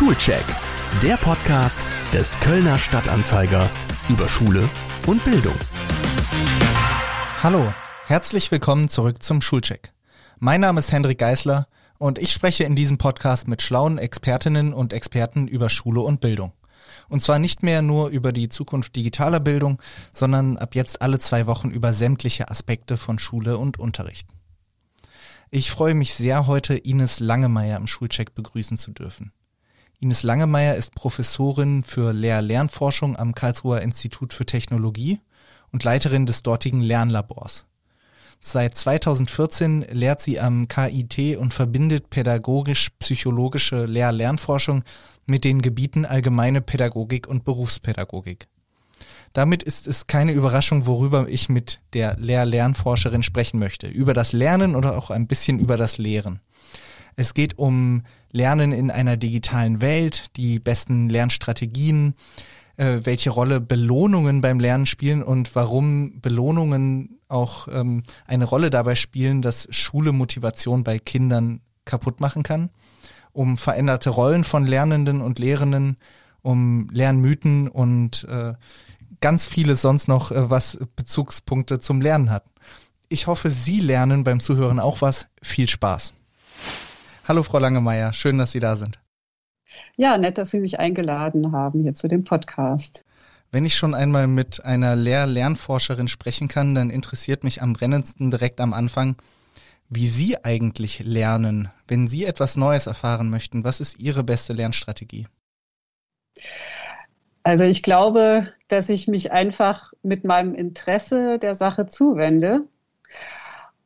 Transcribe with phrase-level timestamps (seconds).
[0.00, 0.46] Schulcheck,
[1.02, 1.76] der Podcast
[2.10, 3.68] des Kölner Stadtanzeiger
[4.08, 4.66] über Schule
[5.06, 5.54] und Bildung.
[7.42, 7.74] Hallo,
[8.06, 9.92] herzlich willkommen zurück zum Schulcheck.
[10.38, 11.68] Mein Name ist Hendrik Geisler
[11.98, 16.54] und ich spreche in diesem Podcast mit schlauen Expertinnen und Experten über Schule und Bildung.
[17.10, 19.82] Und zwar nicht mehr nur über die Zukunft digitaler Bildung,
[20.14, 24.26] sondern ab jetzt alle zwei Wochen über sämtliche Aspekte von Schule und Unterricht.
[25.50, 29.32] Ich freue mich sehr, heute Ines Langemeier im Schulcheck begrüßen zu dürfen.
[30.02, 35.20] Ines Langemeier ist Professorin für Lehr-Lernforschung am Karlsruher Institut für Technologie
[35.72, 37.66] und Leiterin des dortigen Lernlabors.
[38.40, 44.84] Seit 2014 lehrt sie am KIT und verbindet pädagogisch-psychologische Lehr-Lernforschung
[45.26, 48.48] mit den Gebieten allgemeine Pädagogik und Berufspädagogik.
[49.34, 53.86] Damit ist es keine Überraschung, worüber ich mit der Lehr-Lernforscherin sprechen möchte.
[53.86, 56.40] Über das Lernen oder auch ein bisschen über das Lehren.
[57.16, 62.14] Es geht um Lernen in einer digitalen Welt, die besten Lernstrategien,
[62.76, 68.94] äh, welche Rolle Belohnungen beim Lernen spielen und warum Belohnungen auch ähm, eine Rolle dabei
[68.94, 72.70] spielen, dass Schule Motivation bei Kindern kaputt machen kann,
[73.32, 75.96] um veränderte Rollen von Lernenden und Lehrenden,
[76.42, 78.54] um Lernmythen und äh,
[79.20, 82.44] ganz vieles sonst noch, äh, was Bezugspunkte zum Lernen hat.
[83.08, 85.26] Ich hoffe, Sie lernen beim Zuhören auch was.
[85.42, 86.12] Viel Spaß.
[87.30, 88.12] Hallo, Frau Langemeier.
[88.12, 88.98] Schön, dass Sie da sind.
[89.96, 93.04] Ja, nett, dass Sie mich eingeladen haben hier zu dem Podcast.
[93.52, 98.60] Wenn ich schon einmal mit einer Lehr-Lernforscherin sprechen kann, dann interessiert mich am brennendsten direkt
[98.60, 99.14] am Anfang,
[99.88, 101.68] wie Sie eigentlich lernen.
[101.86, 105.28] Wenn Sie etwas Neues erfahren möchten, was ist Ihre beste Lernstrategie?
[107.44, 112.64] Also ich glaube, dass ich mich einfach mit meinem Interesse der Sache zuwende.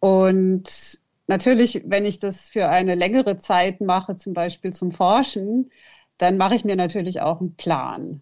[0.00, 5.70] Und natürlich, wenn ich das für eine längere Zeit mache, zum Beispiel zum Forschen,
[6.18, 8.20] dann mache ich mir natürlich auch einen Plan.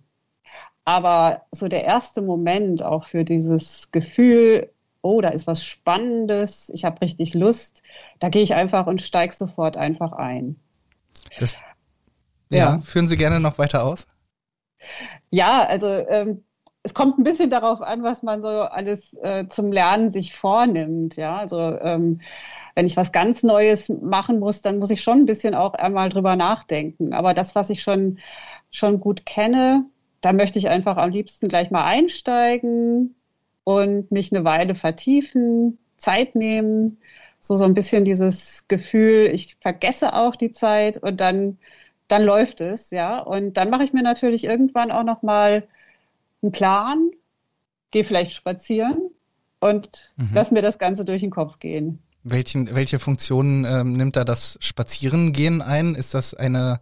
[0.84, 4.70] Aber so der erste Moment auch für dieses Gefühl,
[5.02, 7.82] oh, da ist was Spannendes, ich habe richtig Lust,
[8.18, 10.56] da gehe ich einfach und steige sofort einfach ein.
[11.38, 11.56] Das,
[12.50, 14.06] ja, ja, führen Sie gerne noch weiter aus?
[15.30, 16.44] Ja, also ähm,
[16.82, 21.16] es kommt ein bisschen darauf an, was man so alles äh, zum Lernen sich vornimmt.
[21.16, 22.20] Ja, also ähm,
[22.74, 26.08] wenn ich was ganz Neues machen muss, dann muss ich schon ein bisschen auch einmal
[26.08, 27.12] drüber nachdenken.
[27.12, 28.18] Aber das, was ich schon,
[28.70, 29.84] schon gut kenne,
[30.20, 33.14] da möchte ich einfach am liebsten gleich mal einsteigen
[33.64, 36.98] und mich eine Weile vertiefen, Zeit nehmen.
[37.40, 41.58] So, so ein bisschen dieses Gefühl, ich vergesse auch die Zeit und dann
[42.12, 43.18] dann läuft es, ja.
[43.18, 45.66] Und dann mache ich mir natürlich irgendwann auch noch mal
[46.42, 47.10] einen Plan,
[47.90, 48.98] gehe vielleicht spazieren
[49.60, 50.30] und mhm.
[50.34, 52.00] lass mir das Ganze durch den Kopf gehen.
[52.24, 55.94] Welchen, welche Funktionen ähm, nimmt da das Spazierengehen ein?
[55.94, 56.80] Ist das eine,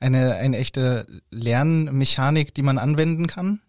[0.00, 3.60] eine, eine echte Lernmechanik, die man anwenden kann?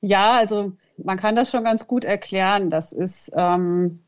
[0.00, 2.70] Ja, also man kann das schon ganz gut erklären.
[2.70, 4.00] Das ist ähm,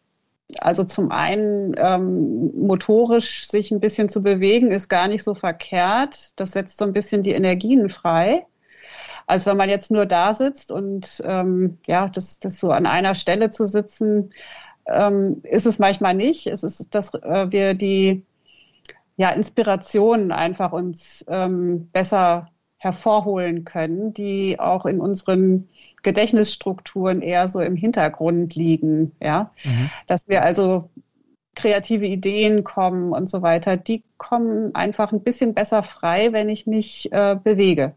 [0.60, 6.32] also zum einen ähm, motorisch sich ein bisschen zu bewegen, ist gar nicht so verkehrt.
[6.36, 8.46] Das setzt so ein bisschen die Energien frei.
[9.26, 13.14] Als wenn man jetzt nur da sitzt und ähm, ja, das, das so an einer
[13.14, 14.32] Stelle zu sitzen,
[14.88, 16.46] ähm, ist es manchmal nicht.
[16.46, 18.24] Es ist, dass äh, wir die
[19.16, 25.68] ja, Inspirationen einfach uns ähm, besser hervorholen können, die auch in unseren
[26.02, 29.90] Gedächtnisstrukturen eher so im Hintergrund liegen, ja, mhm.
[30.06, 30.88] dass wir also
[31.56, 36.68] kreative Ideen kommen und so weiter, die kommen einfach ein bisschen besser frei, wenn ich
[36.68, 37.94] mich äh, bewege.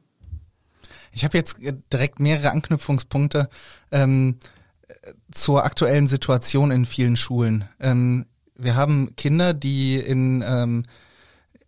[1.11, 1.57] Ich habe jetzt
[1.93, 3.49] direkt mehrere Anknüpfungspunkte
[3.91, 4.37] ähm,
[5.31, 7.65] zur aktuellen Situation in vielen Schulen.
[7.79, 8.25] Ähm,
[8.55, 10.83] wir haben Kinder, die in ähm,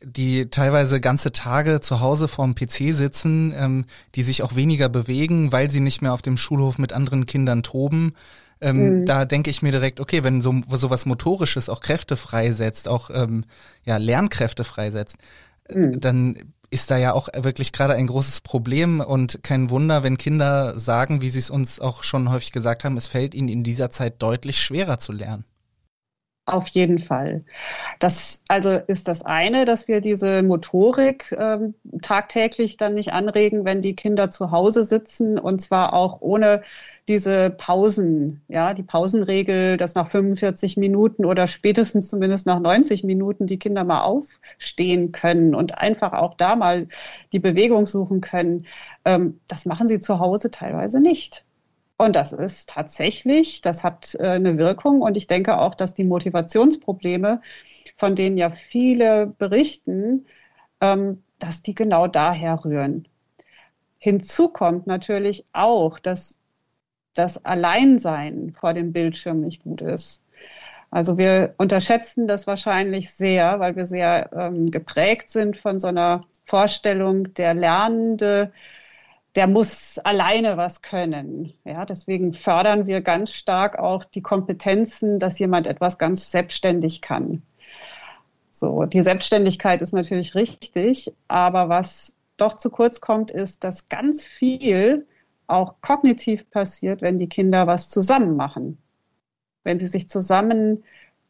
[0.03, 3.85] die teilweise ganze Tage zu Hause vorm PC sitzen, ähm,
[4.16, 7.63] die sich auch weniger bewegen, weil sie nicht mehr auf dem Schulhof mit anderen Kindern
[7.63, 8.13] toben.
[8.62, 9.06] Ähm, mhm.
[9.06, 13.09] Da denke ich mir direkt, okay, wenn so, so was Motorisches auch Kräfte freisetzt, auch
[13.13, 13.45] ähm,
[13.85, 15.17] ja, Lernkräfte freisetzt,
[15.73, 16.00] mhm.
[16.00, 16.38] dann
[16.74, 21.22] ist da ja auch wirklich gerade ein großes Problem und kein Wunder, wenn Kinder sagen,
[21.22, 24.22] wie sie es uns auch schon häufig gesagt haben, es fällt ihnen in dieser Zeit
[24.22, 25.46] deutlich schwerer zu lernen.
[26.45, 27.45] Auf jeden Fall.
[28.00, 33.81] Das also ist das eine, dass wir diese Motorik ähm, tagtäglich dann nicht anregen, wenn
[33.81, 36.62] die Kinder zu Hause sitzen und zwar auch ohne
[37.07, 43.48] diese Pausen, ja, die Pausenregel, dass nach 45 Minuten oder spätestens zumindest nach 90 Minuten
[43.48, 46.88] die Kinder mal aufstehen können und einfach auch da mal
[47.31, 48.66] die Bewegung suchen können.
[49.06, 51.46] Ähm, das machen sie zu Hause teilweise nicht.
[52.03, 55.01] Und das ist tatsächlich, das hat äh, eine Wirkung.
[55.01, 57.41] Und ich denke auch, dass die Motivationsprobleme,
[57.95, 60.25] von denen ja viele berichten,
[60.81, 63.07] ähm, dass die genau daher rühren.
[64.00, 66.39] Hinzu kommt natürlich auch, dass
[67.13, 70.23] das Alleinsein vor dem Bildschirm nicht gut ist.
[70.91, 76.25] Also wir unterschätzen das wahrscheinlich sehr, weil wir sehr ähm, geprägt sind von so einer
[76.45, 78.51] Vorstellung, der Lernende,
[79.35, 81.53] der muss alleine was können.
[81.65, 87.41] Ja, deswegen fördern wir ganz stark auch die Kompetenzen, dass jemand etwas ganz selbstständig kann.
[88.51, 94.25] So, die Selbstständigkeit ist natürlich richtig, aber was doch zu kurz kommt, ist, dass ganz
[94.25, 95.07] viel
[95.47, 98.77] auch kognitiv passiert, wenn die Kinder was zusammen machen
[99.63, 100.83] wenn sie sich zusammen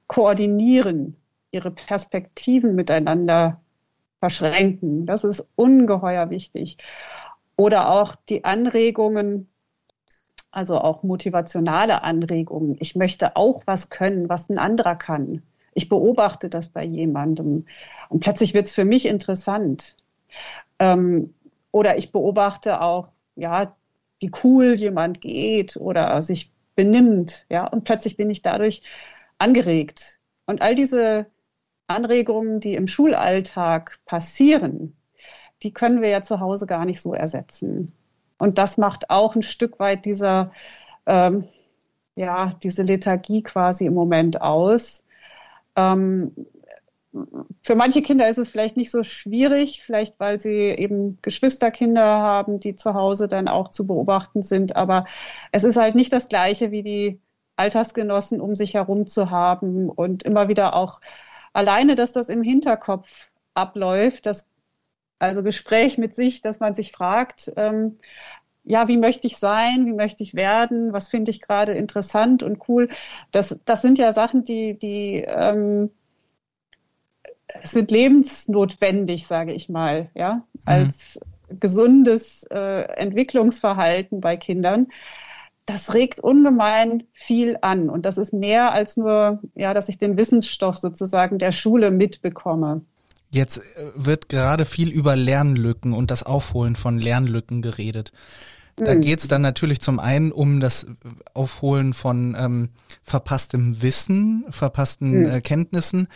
[0.08, 1.16] koordinieren,
[1.52, 3.62] ihre Perspektiven miteinander
[4.20, 5.06] verschränken.
[5.06, 6.78] Das ist ungeheuer wichtig.
[7.56, 9.50] Oder auch die Anregungen,
[10.52, 12.78] also auch motivationale Anregungen.
[12.80, 15.44] Ich möchte auch was können, was ein anderer kann.
[15.74, 17.66] Ich beobachte das bei jemandem
[18.10, 19.98] und plötzlich wird es für mich interessant.
[20.80, 21.34] Ähm,
[21.72, 23.76] oder ich beobachte auch, ja,
[24.20, 28.84] wie cool jemand geht oder sich benimmt, ja, und plötzlich bin ich dadurch
[29.38, 30.20] angeregt.
[30.46, 31.26] Und all diese
[31.88, 34.96] Anregungen, die im Schulalltag passieren,
[35.64, 37.94] die können wir ja zu Hause gar nicht so ersetzen.
[38.38, 40.52] Und das macht auch ein Stück weit dieser,
[41.06, 41.46] ähm,
[42.16, 45.04] ja, diese Lethargie quasi im Moment aus.
[45.76, 46.34] Ähm,
[47.64, 52.60] für manche Kinder ist es vielleicht nicht so schwierig, vielleicht weil sie eben Geschwisterkinder haben,
[52.60, 54.76] die zu Hause dann auch zu beobachten sind.
[54.76, 55.06] Aber
[55.52, 57.22] es ist halt nicht das Gleiche wie die
[57.56, 61.02] Altersgenossen um sich herum zu haben und immer wieder auch
[61.54, 64.48] alleine, dass das im Hinterkopf abläuft, das
[65.24, 67.98] also Gespräch mit sich, dass man sich fragt, ähm,
[68.66, 72.68] ja, wie möchte ich sein, wie möchte ich werden, was finde ich gerade interessant und
[72.68, 72.90] cool.
[73.32, 75.92] Das, das sind ja Sachen, die, die ähm,
[77.64, 80.42] sind lebensnotwendig, sage ich mal, ja, mhm.
[80.66, 81.20] als
[81.60, 84.88] gesundes äh, Entwicklungsverhalten bei Kindern.
[85.66, 90.18] Das regt ungemein viel an und das ist mehr als nur, ja, dass ich den
[90.18, 92.82] Wissensstoff sozusagen der Schule mitbekomme.
[93.34, 93.62] Jetzt äh,
[93.96, 98.12] wird gerade viel über Lernlücken und das Aufholen von Lernlücken geredet.
[98.76, 99.02] Da mhm.
[99.02, 100.86] geht es dann natürlich zum einen um das
[101.34, 102.70] Aufholen von ähm,
[103.02, 105.26] verpasstem Wissen, verpassten mhm.
[105.26, 106.08] äh, Kenntnissen,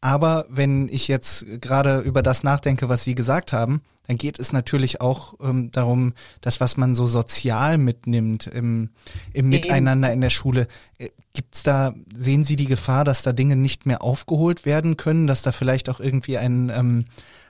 [0.00, 4.52] aber wenn ich jetzt gerade über das nachdenke, was Sie gesagt haben, dann geht es
[4.52, 8.90] natürlich auch ähm, darum, das, was man so sozial mitnimmt im,
[9.34, 10.66] im Miteinander in der Schule.
[10.96, 15.26] Äh, gibt's da, sehen Sie die Gefahr, dass da Dinge nicht mehr aufgeholt werden können,
[15.26, 17.04] dass da vielleicht auch irgendwie ein, ähm,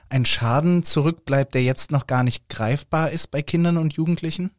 [0.09, 4.51] ein Schaden zurückbleibt, der jetzt noch gar nicht greifbar ist bei Kindern und Jugendlichen?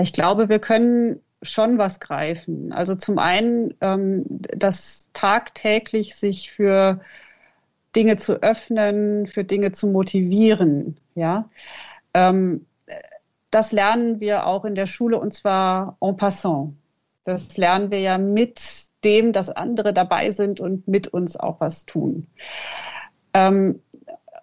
[0.00, 2.72] Ich glaube, wir können schon was greifen.
[2.72, 7.00] Also zum einen, ähm, dass tagtäglich sich für
[7.94, 10.98] Dinge zu öffnen, für Dinge zu motivieren.
[11.14, 11.48] Ja,
[12.14, 12.66] ähm,
[13.50, 16.74] das lernen wir auch in der Schule und zwar en passant.
[17.24, 18.60] Das lernen wir ja mit
[19.02, 22.26] dem, dass andere dabei sind und mit uns auch was tun.
[23.34, 23.80] Ähm,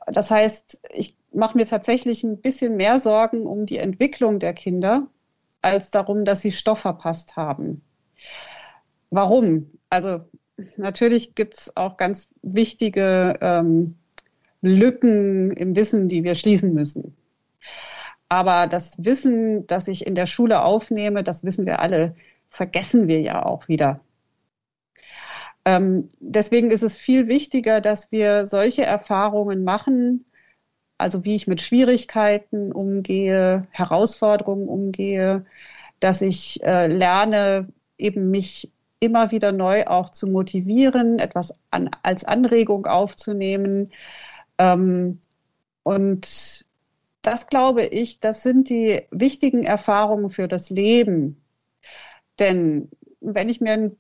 [0.08, 5.08] das heißt, ich mache mir tatsächlich ein bisschen mehr Sorgen um die Entwicklung der Kinder,
[5.64, 7.82] als darum, dass sie Stoff verpasst haben.
[9.10, 9.70] Warum?
[9.90, 10.22] Also
[10.78, 13.96] natürlich gibt es auch ganz wichtige ähm,
[14.62, 17.16] Lücken im Wissen, die wir schließen müssen.
[18.30, 22.16] Aber das Wissen, das ich in der Schule aufnehme, das wissen wir alle,
[22.50, 24.00] vergessen wir ja auch wieder.
[25.66, 30.26] Ähm, deswegen ist es viel wichtiger, dass wir solche Erfahrungen machen,
[31.04, 35.46] also wie ich mit Schwierigkeiten umgehe, Herausforderungen umgehe,
[36.00, 37.68] dass ich äh, lerne,
[37.98, 43.92] eben mich immer wieder neu auch zu motivieren, etwas an, als Anregung aufzunehmen.
[44.58, 45.20] Ähm,
[45.84, 46.66] und
[47.22, 51.44] das glaube ich, das sind die wichtigen Erfahrungen für das Leben.
[52.40, 53.98] Denn wenn ich mir ein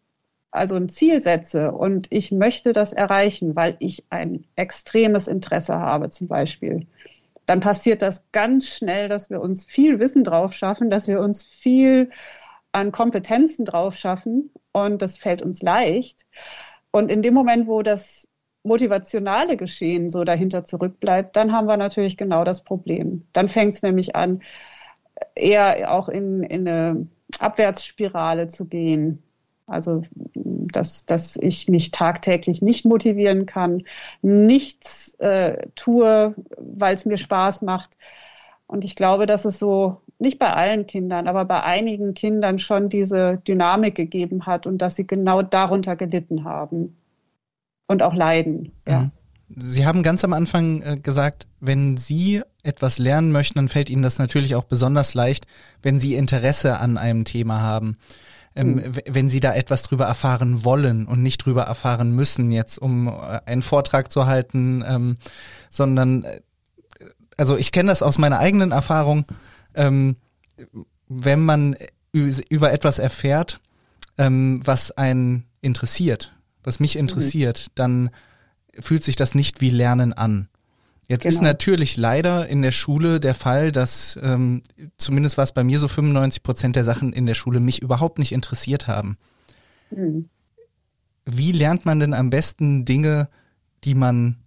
[0.53, 6.09] also ein Ziel setze und ich möchte das erreichen, weil ich ein extremes Interesse habe
[6.09, 6.87] zum Beispiel,
[7.45, 11.43] dann passiert das ganz schnell, dass wir uns viel Wissen drauf schaffen, dass wir uns
[11.43, 12.09] viel
[12.71, 16.25] an Kompetenzen drauf schaffen und das fällt uns leicht.
[16.91, 18.27] Und in dem Moment, wo das
[18.63, 23.27] motivationale Geschehen so dahinter zurückbleibt, dann haben wir natürlich genau das Problem.
[23.33, 24.41] Dann fängt es nämlich an,
[25.35, 27.07] eher auch in, in eine
[27.39, 29.23] Abwärtsspirale zu gehen.
[29.65, 30.03] Also,
[30.35, 33.83] dass, dass ich mich tagtäglich nicht motivieren kann,
[34.21, 37.97] nichts äh, tue, weil es mir Spaß macht.
[38.67, 42.89] Und ich glaube, dass es so, nicht bei allen Kindern, aber bei einigen Kindern schon
[42.89, 46.95] diese Dynamik gegeben hat und dass sie genau darunter gelitten haben
[47.87, 48.71] und auch leiden.
[48.87, 49.01] Ja.
[49.01, 49.11] Mhm.
[49.55, 54.01] Sie haben ganz am Anfang äh, gesagt, wenn Sie etwas lernen möchten, dann fällt Ihnen
[54.01, 55.45] das natürlich auch besonders leicht,
[55.83, 57.97] wenn Sie Interesse an einem Thema haben.
[58.55, 58.95] Ähm, mhm.
[59.09, 63.39] Wenn Sie da etwas drüber erfahren wollen und nicht drüber erfahren müssen, jetzt um äh,
[63.45, 65.17] einen Vortrag zu halten, ähm,
[65.69, 66.41] sondern, äh,
[67.37, 69.25] also ich kenne das aus meiner eigenen Erfahrung,
[69.73, 70.17] ähm,
[71.07, 71.75] wenn man
[72.11, 73.59] über etwas erfährt,
[74.19, 76.33] ähm, was einen interessiert,
[76.63, 77.01] was mich mhm.
[77.01, 77.71] interessiert, mhm.
[77.75, 78.09] dann
[78.79, 80.47] fühlt sich das nicht wie Lernen an.
[81.07, 81.35] Jetzt genau.
[81.35, 84.61] ist natürlich leider in der Schule der Fall, dass ähm,
[84.97, 88.19] zumindest war es bei mir so 95 Prozent der Sachen in der Schule mich überhaupt
[88.19, 89.17] nicht interessiert haben.
[89.91, 90.29] Mhm.
[91.25, 93.29] Wie lernt man denn am besten Dinge,
[93.83, 94.37] die man,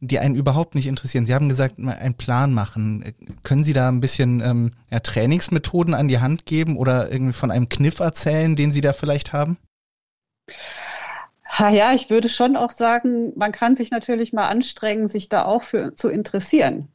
[0.00, 1.26] die einen überhaupt nicht interessieren?
[1.26, 3.04] Sie haben gesagt, einen Plan machen.
[3.42, 7.50] Können Sie da ein bisschen ähm, ja, Trainingsmethoden an die Hand geben oder irgendwie von
[7.50, 9.58] einem Kniff erzählen, den Sie da vielleicht haben?
[11.58, 15.62] Ja, ich würde schon auch sagen, man kann sich natürlich mal anstrengen, sich da auch
[15.62, 16.88] für zu interessieren.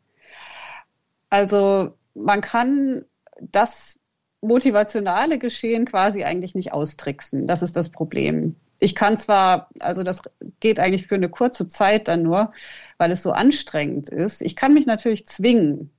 [1.29, 3.05] Also man kann
[3.39, 3.99] das
[4.41, 7.47] motivationale Geschehen quasi eigentlich nicht austricksen.
[7.47, 8.55] Das ist das Problem.
[8.79, 10.21] Ich kann zwar, also das
[10.59, 12.51] geht eigentlich für eine kurze Zeit dann nur,
[12.97, 14.41] weil es so anstrengend ist.
[14.41, 15.91] Ich kann mich natürlich zwingen,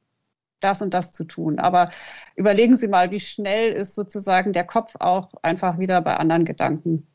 [0.60, 1.58] das und das zu tun.
[1.58, 1.90] Aber
[2.36, 7.06] überlegen Sie mal, wie schnell ist sozusagen der Kopf auch einfach wieder bei anderen Gedanken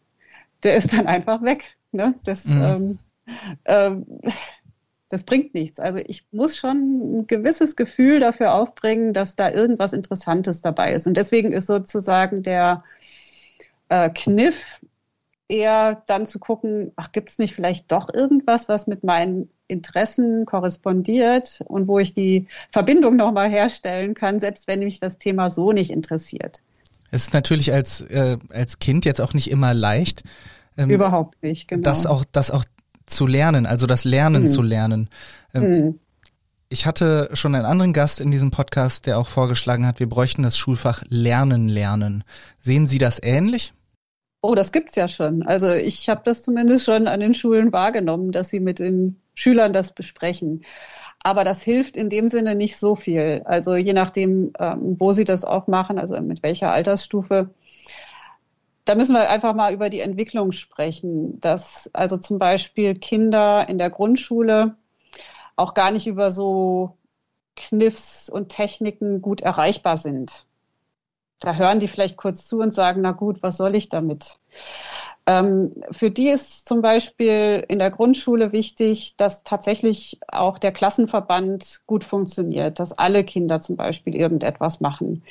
[0.64, 1.76] der ist dann einfach weg.
[1.92, 2.16] Ne?
[2.24, 2.62] Das, mhm.
[2.62, 3.00] ähm,
[3.66, 4.06] ähm,
[5.10, 5.80] das bringt nichts.
[5.80, 11.08] Also ich muss schon ein gewisses Gefühl dafür aufbringen, dass da irgendwas Interessantes dabei ist.
[11.08, 12.84] Und deswegen ist sozusagen der
[13.90, 14.82] äh, Kniff
[15.50, 20.46] eher dann zu gucken, ach, gibt es nicht vielleicht doch irgendwas, was mit meinen Interessen
[20.46, 25.72] korrespondiert und wo ich die Verbindung nochmal herstellen kann, selbst wenn mich das Thema so
[25.72, 26.62] nicht interessiert.
[27.12, 30.24] Es ist natürlich als, äh, als Kind jetzt auch nicht immer leicht.
[30.78, 31.84] Ähm, Überhaupt nicht, genau.
[31.84, 32.66] Das auch, das auch
[33.06, 34.48] zu lernen, also das Lernen mhm.
[34.48, 35.10] zu lernen.
[35.54, 36.00] Ähm, mhm.
[36.70, 40.44] Ich hatte schon einen anderen Gast in diesem Podcast, der auch vorgeschlagen hat, wir bräuchten
[40.44, 42.26] das Schulfach Lernen lernen.
[42.60, 43.74] Sehen Sie das ähnlich?
[44.42, 45.44] Oh, das gibt's ja schon.
[45.44, 49.74] Also ich habe das zumindest schon an den Schulen wahrgenommen, dass sie mit den Schülern
[49.74, 50.64] das besprechen.
[51.24, 53.42] Aber das hilft in dem Sinne nicht so viel.
[53.46, 57.50] Also je nachdem, ähm, wo sie das auch machen, also mit welcher Altersstufe.
[58.86, 63.78] Da müssen wir einfach mal über die Entwicklung sprechen, dass also zum Beispiel Kinder in
[63.78, 64.78] der Grundschule
[65.58, 66.98] auch gar nicht über so
[67.58, 70.47] Kniffs und Techniken gut erreichbar sind.
[71.40, 74.38] Da hören die vielleicht kurz zu und sagen, na gut, was soll ich damit?
[75.28, 81.82] Ähm, für die ist zum Beispiel in der Grundschule wichtig, dass tatsächlich auch der Klassenverband
[81.86, 85.24] gut funktioniert, dass alle Kinder zum Beispiel irgendetwas machen.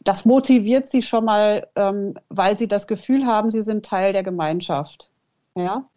[0.00, 4.24] Das motiviert sie schon mal, ähm, weil sie das Gefühl haben, sie sind Teil der
[4.24, 5.10] Gemeinschaft.
[5.54, 5.88] Ja,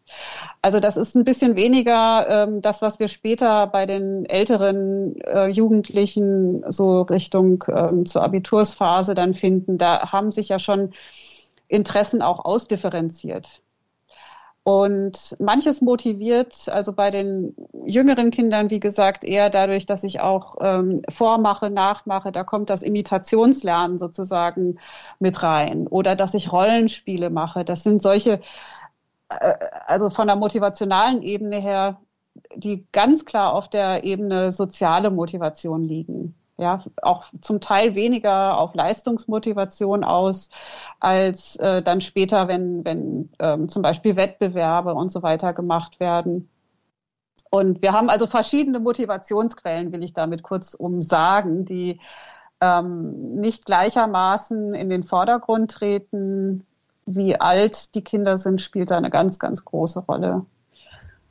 [0.62, 5.48] also das ist ein bisschen weniger ähm, das, was wir später bei den älteren äh,
[5.48, 9.78] Jugendlichen so Richtung ähm, zur Abitursphase dann finden.
[9.78, 10.94] Da haben sich ja schon
[11.68, 13.62] Interessen auch ausdifferenziert.
[14.64, 20.58] Und manches motiviert, also bei den jüngeren Kindern, wie gesagt, eher dadurch, dass ich auch
[20.62, 22.32] ähm, vormache, nachmache.
[22.32, 24.78] Da kommt das Imitationslernen sozusagen
[25.18, 25.88] mit rein.
[25.88, 27.66] Oder dass ich Rollenspiele mache.
[27.66, 28.42] Das sind solche,
[29.30, 32.02] also von der motivationalen Ebene her,
[32.56, 38.76] die ganz klar auf der Ebene soziale Motivation liegen ja, auch zum Teil weniger auf
[38.76, 40.50] Leistungsmotivation aus,
[41.00, 46.50] als äh, dann später, wenn, wenn ähm, zum Beispiel Wettbewerbe und so weiter gemacht werden.
[47.50, 52.00] Und wir haben also verschiedene Motivationsquellen, will ich damit kurz umsagen, die
[52.62, 56.66] ähm, nicht gleichermaßen in den Vordergrund treten.
[57.12, 60.46] Wie alt die Kinder sind, spielt da eine ganz, ganz große Rolle.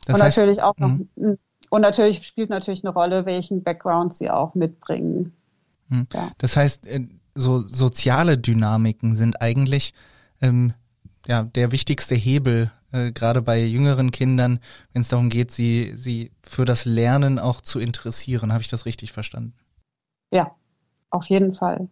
[0.07, 1.39] Das und heißt, natürlich auch noch mhm.
[1.71, 5.37] Und natürlich spielt natürlich eine Rolle, welchen Background sie auch mitbringen.
[5.89, 6.07] Hm.
[6.13, 6.31] Ja.
[6.39, 9.95] Das heißt, äh, so soziale Dynamiken sind eigentlich
[10.41, 10.73] ähm,
[11.27, 14.61] ja der wichtigste Hebel, äh, gerade bei jüngeren Kindern,
[14.93, 18.53] wenn es darum geht, sie, sie für das Lernen auch zu interessieren.
[18.53, 19.55] Habe ich das richtig verstanden?
[20.31, 20.55] Ja,
[21.11, 21.89] auf jeden Fall.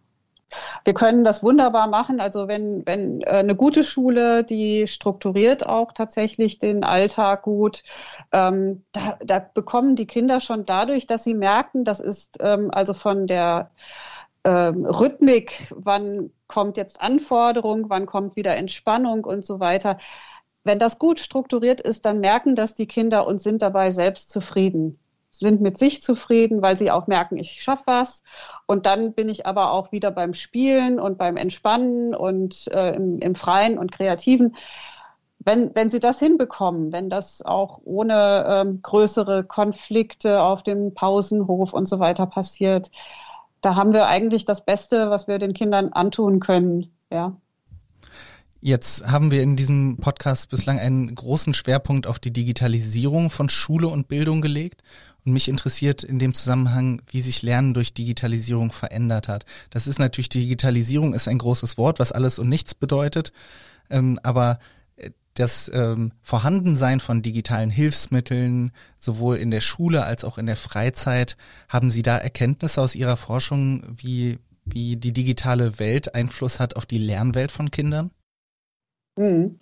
[0.83, 2.19] Wir können das wunderbar machen.
[2.19, 7.83] Also wenn, wenn äh, eine gute Schule, die strukturiert auch tatsächlich den Alltag gut,
[8.31, 12.93] ähm, da, da bekommen die Kinder schon dadurch, dass sie merken, das ist ähm, also
[12.93, 13.71] von der
[14.43, 19.97] ähm, Rhythmik, wann kommt jetzt Anforderung, wann kommt wieder Entspannung und so weiter.
[20.63, 24.99] Wenn das gut strukturiert ist, dann merken das die Kinder und sind dabei selbst zufrieden
[25.39, 28.23] sind mit sich zufrieden, weil sie auch merken, ich schaffe was.
[28.65, 33.19] Und dann bin ich aber auch wieder beim Spielen und beim Entspannen und äh, im,
[33.19, 34.55] im Freien und Kreativen
[35.47, 41.71] wenn, wenn sie das hinbekommen, wenn das auch ohne ähm, größere Konflikte auf dem Pausenhof
[41.71, 42.91] und so weiter passiert,
[43.61, 46.91] da haben wir eigentlich das Beste, was wir den Kindern antun können.
[47.09, 47.37] Ja.
[48.59, 53.87] Jetzt haben wir in diesem Podcast bislang einen großen Schwerpunkt auf die Digitalisierung von Schule
[53.87, 54.83] und Bildung gelegt.
[55.27, 59.45] Und mich interessiert in dem Zusammenhang, wie sich Lernen durch Digitalisierung verändert hat.
[59.71, 63.33] Das ist natürlich, Digitalisierung ist ein großes Wort, was alles und nichts bedeutet.
[63.89, 64.57] Ähm, aber
[64.95, 70.55] äh, das ähm, Vorhandensein von digitalen Hilfsmitteln, sowohl in der Schule als auch in der
[70.55, 71.35] Freizeit,
[71.67, 76.85] haben Sie da Erkenntnisse aus Ihrer Forschung, wie, wie die digitale Welt Einfluss hat auf
[76.85, 78.11] die Lernwelt von Kindern?
[79.17, 79.59] Hm.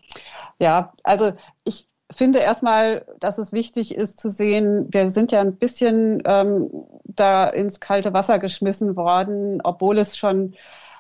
[0.60, 5.56] Ja, also ich finde erstmal, dass es wichtig ist zu sehen, wir sind ja ein
[5.56, 6.70] bisschen ähm,
[7.04, 10.54] da ins kalte Wasser geschmissen worden, obwohl es schon,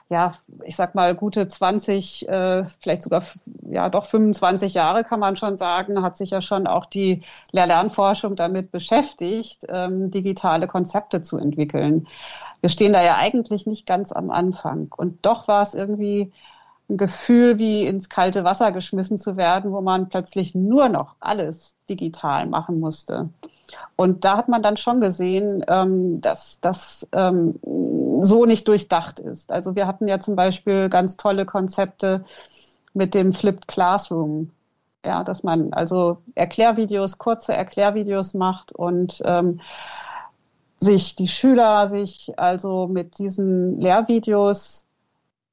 [0.10, 0.34] ja,
[0.64, 3.24] ich sag mal, gute 20, äh, vielleicht sogar,
[3.70, 7.22] ja, doch 25 Jahre kann man schon sagen, hat sich ja schon auch die
[7.52, 12.08] Lehr-Lernforschung damit beschäftigt, ähm, digitale Konzepte zu entwickeln.
[12.62, 14.92] Wir stehen da ja eigentlich nicht ganz am Anfang.
[14.96, 16.32] Und doch war es irgendwie
[16.90, 21.76] ein Gefühl, wie ins kalte Wasser geschmissen zu werden, wo man plötzlich nur noch alles
[21.90, 23.30] digital machen musste.
[23.96, 27.60] Und da hat man dann schon gesehen, ähm, dass das ähm,
[28.22, 29.52] so nicht durchdacht ist.
[29.52, 32.24] Also wir hatten ja zum Beispiel ganz tolle Konzepte
[32.94, 34.52] mit dem Flipped Classroom.
[35.06, 39.62] Ja, dass man also Erklärvideos, kurze Erklärvideos macht und ähm,
[40.80, 44.88] sich die Schüler sich also mit diesen Lehrvideos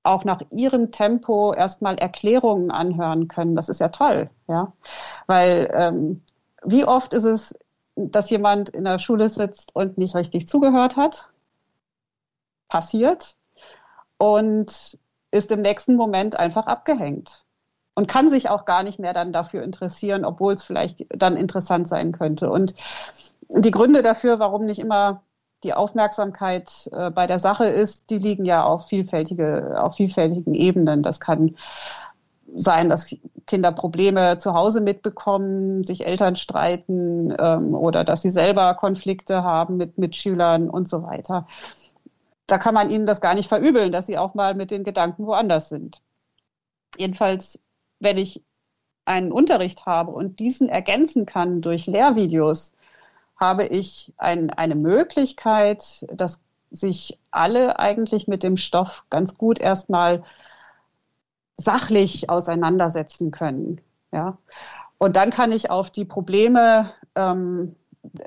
[0.03, 3.55] auch nach ihrem Tempo erstmal Erklärungen anhören können.
[3.55, 4.73] Das ist ja toll, ja.
[5.27, 6.23] Weil ähm,
[6.65, 7.55] wie oft ist es,
[7.95, 11.31] dass jemand in der Schule sitzt und nicht richtig zugehört hat?
[12.69, 13.37] Passiert.
[14.19, 14.99] Und
[15.31, 17.45] ist im nächsten Moment einfach abgehängt
[17.95, 21.89] und kann sich auch gar nicht mehr dann dafür interessieren, obwohl es vielleicht dann interessant
[21.89, 22.51] sein könnte.
[22.51, 22.75] Und
[23.49, 25.23] die Gründe dafür, warum nicht immer
[25.63, 31.03] die Aufmerksamkeit äh, bei der Sache ist, die liegen ja auf vielfältige, auf vielfältigen Ebenen.
[31.03, 31.57] Das kann
[32.55, 33.15] sein, dass
[33.47, 39.77] Kinder Probleme zu Hause mitbekommen, sich Eltern streiten ähm, oder dass sie selber Konflikte haben
[39.77, 41.47] mit Mitschülern und so weiter.
[42.47, 45.27] Da kann man ihnen das gar nicht verübeln, dass sie auch mal mit den Gedanken
[45.27, 46.03] woanders sind.
[46.99, 47.61] Jedenfalls,
[48.01, 48.43] wenn ich
[49.05, 52.75] einen Unterricht habe und diesen ergänzen kann durch Lehrvideos,
[53.43, 56.39] habe ich ein, eine Möglichkeit, dass
[56.71, 60.23] sich alle eigentlich mit dem Stoff ganz gut erstmal
[61.57, 63.81] sachlich auseinandersetzen können.
[64.13, 64.39] Ja?
[64.97, 67.75] Und dann kann ich auf die Probleme, ähm,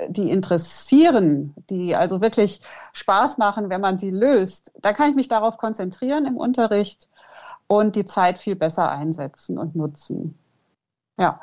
[0.09, 2.59] die interessieren, die also wirklich
[2.91, 7.07] Spaß machen, wenn man sie löst, da kann ich mich darauf konzentrieren im Unterricht
[7.67, 10.37] und die Zeit viel besser einsetzen und nutzen.
[11.17, 11.39] Ja,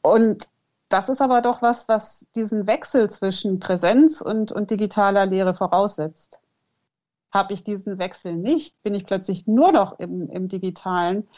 [0.00, 0.48] und
[0.90, 6.40] das ist aber doch was, was diesen Wechsel zwischen Präsenz und, und digitaler Lehre voraussetzt.
[7.32, 11.28] Habe ich diesen Wechsel nicht, bin ich plötzlich nur noch im, im Digitalen,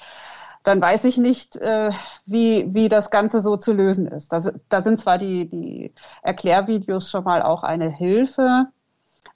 [0.62, 1.90] dann weiß ich nicht, äh,
[2.24, 4.32] wie, wie das Ganze so zu lösen ist.
[4.32, 8.68] Da, da sind zwar die, die Erklärvideos schon mal auch eine Hilfe,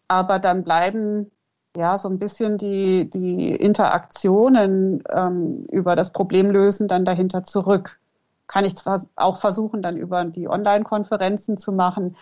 [0.08, 1.30] aber dann bleiben
[1.76, 8.00] ja so ein bisschen die, die Interaktionen ähm, über das Problemlösen dann dahinter zurück
[8.46, 12.16] kann ich zwar auch versuchen, dann über die Online-Konferenzen zu machen,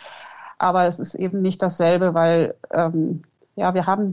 [0.59, 3.23] aber es ist eben nicht dasselbe, weil ähm,
[3.57, 4.13] ja, wir haben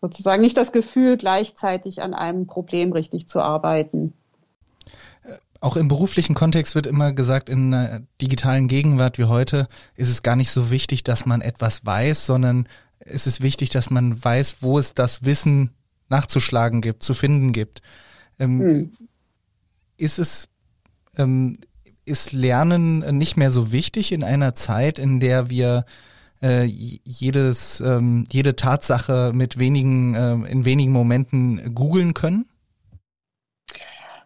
[0.00, 4.14] sozusagen nicht das Gefühl, gleichzeitig an einem Problem richtig zu arbeiten.
[5.60, 10.22] Auch im beruflichen Kontext wird immer gesagt, in einer digitalen Gegenwart wie heute ist es
[10.22, 12.66] gar nicht so wichtig, dass man etwas weiß, sondern
[12.98, 15.74] es ist wichtig, dass man weiß, wo es das Wissen
[16.08, 17.82] nachzuschlagen gibt, zu finden gibt.
[18.38, 18.92] Ähm, hm.
[19.98, 20.48] Ist es
[21.20, 21.56] ähm,
[22.04, 25.84] ist Lernen nicht mehr so wichtig in einer Zeit, in der wir
[26.42, 32.46] äh, jedes, ähm, jede Tatsache mit wenigen, äh, in wenigen Momenten googeln können?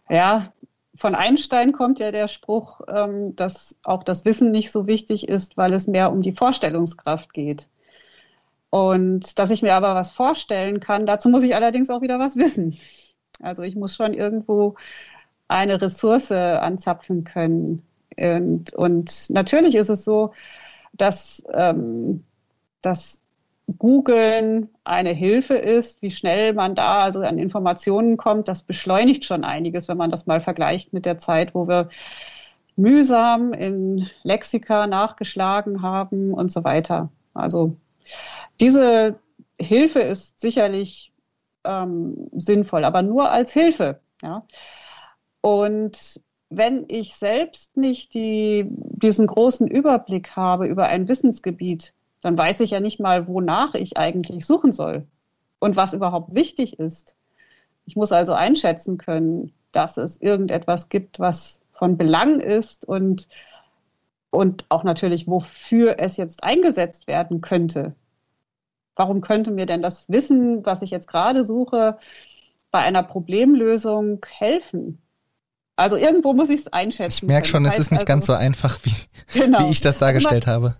[0.09, 0.53] Ja,
[0.97, 5.57] von Einstein kommt ja der Spruch, ähm, dass auch das Wissen nicht so wichtig ist,
[5.57, 7.69] weil es mehr um die Vorstellungskraft geht.
[8.71, 12.37] Und dass ich mir aber was vorstellen kann, dazu muss ich allerdings auch wieder was
[12.37, 12.77] wissen.
[13.41, 14.77] Also ich muss schon irgendwo
[15.49, 17.83] eine Ressource anzapfen können.
[18.17, 20.33] Und, und natürlich ist es so,
[20.93, 22.25] dass, ähm,
[22.81, 23.21] dass
[23.79, 28.49] Googeln eine Hilfe ist, wie schnell man da also an Informationen kommt.
[28.49, 31.89] Das beschleunigt schon einiges, wenn man das mal vergleicht mit der Zeit, wo wir
[32.77, 37.11] mühsam in Lexika nachgeschlagen haben und so weiter.
[37.33, 37.77] Also
[38.61, 39.19] diese
[39.59, 41.13] Hilfe ist sicherlich
[41.65, 44.01] ähm, sinnvoll, aber nur als Hilfe.
[44.23, 44.45] Ja.
[45.45, 52.61] Und wenn ich selbst nicht die, diesen großen Überblick habe über ein Wissensgebiet, dann weiß
[52.61, 55.07] ich ja nicht mal, wonach ich eigentlich suchen soll
[55.59, 57.15] und was überhaupt wichtig ist.
[57.85, 63.29] Ich muss also einschätzen können, dass es irgendetwas gibt, was von Belang ist und,
[64.31, 67.95] und auch natürlich, wofür es jetzt eingesetzt werden könnte.
[68.97, 71.99] Warum könnte mir denn das Wissen, was ich jetzt gerade suche,
[72.71, 75.04] bei einer Problemlösung helfen?
[75.77, 77.25] Also irgendwo muss ich es einschätzen.
[77.25, 78.95] Ich merke schon, es ist nicht also, ganz so einfach, wie,
[79.39, 79.61] genau.
[79.61, 80.77] wie ich das dargestellt habe.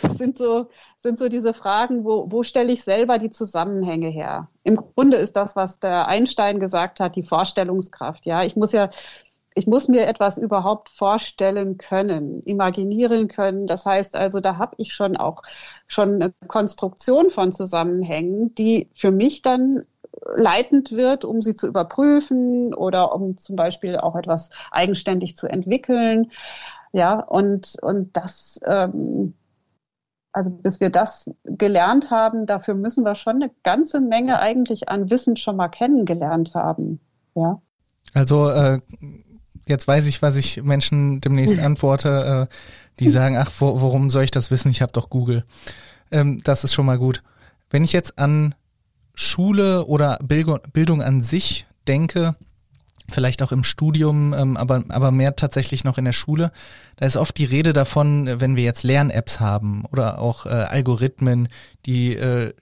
[0.00, 4.48] Das sind so, sind so diese Fragen, wo, wo stelle ich selber die Zusammenhänge her?
[4.62, 8.24] Im Grunde ist das, was der Einstein gesagt hat, die Vorstellungskraft.
[8.24, 8.88] Ja, ich muss ja,
[9.54, 13.66] ich muss mir etwas überhaupt vorstellen können, imaginieren können.
[13.66, 15.42] Das heißt also, da habe ich schon auch
[15.86, 19.84] schon eine Konstruktion von Zusammenhängen, die für mich dann
[20.34, 26.30] leitend wird, um sie zu überprüfen oder um zum Beispiel auch etwas eigenständig zu entwickeln.
[26.92, 29.34] Ja, und, und das, ähm,
[30.32, 35.10] also bis wir das gelernt haben, dafür müssen wir schon eine ganze Menge eigentlich an
[35.10, 37.00] Wissen schon mal kennengelernt haben.
[37.34, 37.60] Ja.
[38.14, 38.80] Also äh,
[39.66, 42.54] jetzt weiß ich, was ich Menschen demnächst antworte, äh,
[42.98, 44.70] die sagen, ach, wo, worum soll ich das wissen?
[44.70, 45.44] Ich habe doch Google.
[46.10, 47.22] Ähm, das ist schon mal gut.
[47.68, 48.54] Wenn ich jetzt an
[49.16, 52.36] Schule oder Bildung an sich denke,
[53.10, 56.52] vielleicht auch im Studium, ähm, aber, aber mehr tatsächlich noch in der Schule,
[56.96, 61.48] da ist oft die Rede davon, wenn wir jetzt Lern-Apps haben oder auch äh, Algorithmen,
[61.86, 62.52] die äh,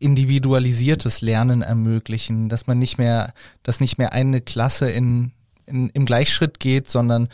[0.00, 5.32] individualisiertes Lernen ermöglichen, dass man nicht mehr, dass nicht mehr eine Klasse in,
[5.66, 7.28] in, im Gleichschritt geht, sondern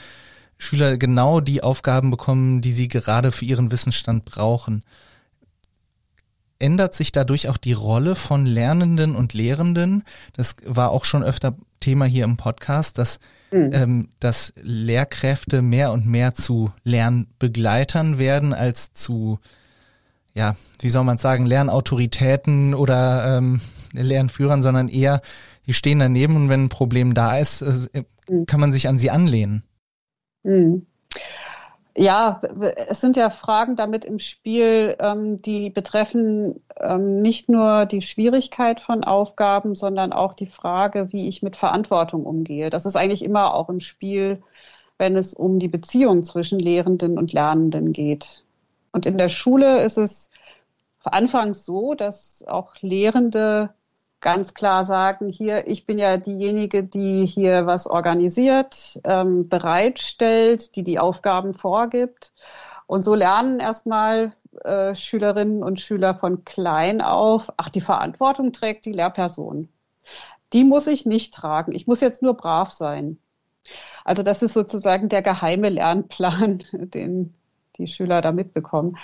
[0.58, 4.82] Schüler genau die Aufgaben bekommen, die sie gerade für ihren Wissensstand brauchen
[6.60, 10.04] ändert sich dadurch auch die Rolle von Lernenden und Lehrenden.
[10.34, 13.18] Das war auch schon öfter Thema hier im Podcast, dass,
[13.50, 13.70] mhm.
[13.72, 19.38] ähm, dass Lehrkräfte mehr und mehr zu Lernbegleitern werden als zu,
[20.34, 23.60] ja, wie soll man sagen, Lernautoritäten oder ähm,
[23.92, 25.20] Lernführern, sondern eher,
[25.66, 28.46] die stehen daneben und wenn ein Problem da ist, äh, mhm.
[28.46, 29.64] kann man sich an sie anlehnen.
[30.42, 30.86] Mhm.
[31.96, 32.40] Ja,
[32.88, 38.80] es sind ja Fragen damit im Spiel, ähm, die betreffen ähm, nicht nur die Schwierigkeit
[38.80, 42.70] von Aufgaben, sondern auch die Frage, wie ich mit Verantwortung umgehe.
[42.70, 44.42] Das ist eigentlich immer auch im Spiel,
[44.98, 48.44] wenn es um die Beziehung zwischen Lehrenden und Lernenden geht.
[48.92, 50.30] Und in der Schule ist es
[51.02, 53.70] anfangs so, dass auch Lehrende
[54.20, 60.84] ganz klar sagen, hier, ich bin ja diejenige, die hier was organisiert, ähm, bereitstellt, die
[60.84, 62.32] die Aufgaben vorgibt.
[62.86, 64.32] Und so lernen erstmal
[64.64, 69.68] äh, Schülerinnen und Schüler von klein auf, ach, die Verantwortung trägt die Lehrperson.
[70.52, 71.72] Die muss ich nicht tragen.
[71.72, 73.18] Ich muss jetzt nur brav sein.
[74.04, 77.34] Also das ist sozusagen der geheime Lernplan, den
[77.76, 78.96] die Schüler da mitbekommen.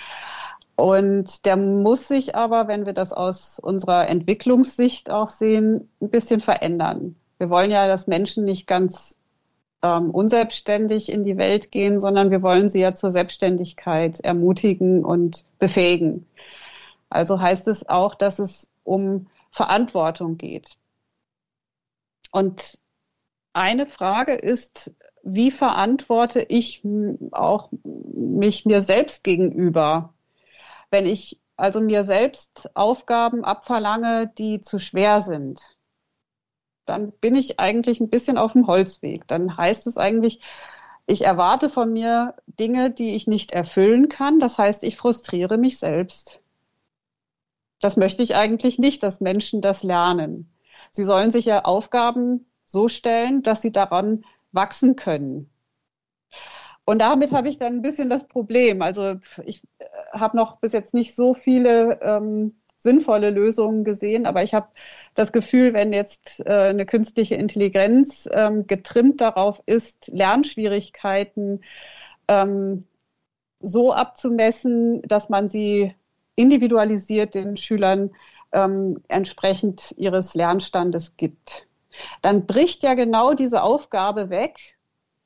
[0.77, 6.39] Und der muss sich aber, wenn wir das aus unserer Entwicklungssicht auch sehen, ein bisschen
[6.39, 7.15] verändern.
[7.39, 9.17] Wir wollen ja, dass Menschen nicht ganz
[9.81, 15.45] ähm, unselbstständig in die Welt gehen, sondern wir wollen sie ja zur Selbstständigkeit ermutigen und
[15.57, 16.27] befähigen.
[17.09, 20.77] Also heißt es auch, dass es um Verantwortung geht.
[22.31, 22.79] Und
[23.53, 24.91] eine Frage ist,
[25.23, 26.83] wie verantworte ich
[27.31, 30.13] auch mich mir selbst gegenüber?
[30.91, 35.77] Wenn ich also mir selbst Aufgaben abverlange, die zu schwer sind,
[36.85, 39.27] dann bin ich eigentlich ein bisschen auf dem Holzweg.
[39.27, 40.39] Dann heißt es eigentlich,
[41.05, 44.39] ich erwarte von mir Dinge, die ich nicht erfüllen kann.
[44.39, 46.41] Das heißt, ich frustriere mich selbst.
[47.81, 50.51] Das möchte ich eigentlich nicht, dass Menschen das lernen.
[50.91, 55.49] Sie sollen sich ja Aufgaben so stellen, dass sie daran wachsen können.
[56.85, 58.81] Und damit habe ich dann ein bisschen das Problem.
[58.81, 59.61] Also ich
[60.11, 64.67] habe noch bis jetzt nicht so viele ähm, sinnvolle Lösungen gesehen, aber ich habe
[65.15, 71.63] das Gefühl, wenn jetzt äh, eine künstliche Intelligenz ähm, getrimmt darauf ist, Lernschwierigkeiten
[72.27, 72.85] ähm,
[73.59, 75.95] so abzumessen, dass man sie
[76.35, 78.11] individualisiert den Schülern
[78.51, 81.67] ähm, entsprechend ihres Lernstandes gibt,
[82.21, 84.77] dann bricht ja genau diese Aufgabe weg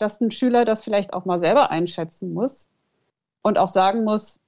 [0.01, 2.69] dass ein Schüler das vielleicht auch mal selber einschätzen muss
[3.43, 4.39] und auch sagen muss,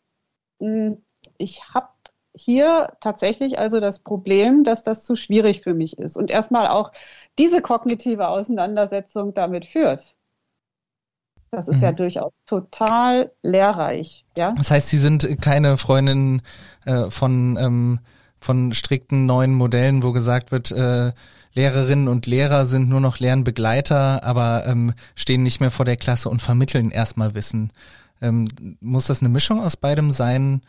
[1.38, 1.88] ich habe
[2.36, 6.92] hier tatsächlich also das Problem, dass das zu schwierig für mich ist und erstmal auch
[7.38, 10.16] diese kognitive Auseinandersetzung damit führt.
[11.52, 11.84] Das ist mhm.
[11.84, 14.26] ja durchaus total lehrreich.
[14.36, 14.54] Ja?
[14.54, 16.42] Das heißt, Sie sind keine Freundin
[16.86, 18.00] äh, von, ähm,
[18.38, 21.12] von strikten neuen Modellen, wo gesagt wird, äh,
[21.54, 26.30] Lehrerinnen und Lehrer sind nur noch Lernbegleiter, aber ähm, stehen nicht mehr vor der Klasse
[26.30, 27.72] und vermitteln erstmal Wissen.
[28.24, 28.48] Ähm,
[28.80, 30.62] muss das eine Mischung aus beidem sein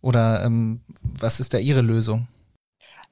[0.00, 2.28] oder ähm, was ist da Ihre Lösung?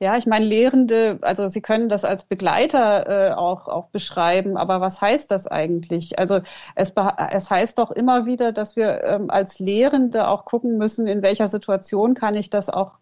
[0.00, 4.80] Ja, ich meine, Lehrende, also Sie können das als Begleiter äh, auch, auch beschreiben, aber
[4.80, 6.20] was heißt das eigentlich?
[6.20, 6.40] Also
[6.76, 6.92] es,
[7.30, 11.48] es heißt doch immer wieder, dass wir ähm, als Lehrende auch gucken müssen, in welcher
[11.48, 12.92] Situation kann ich das auch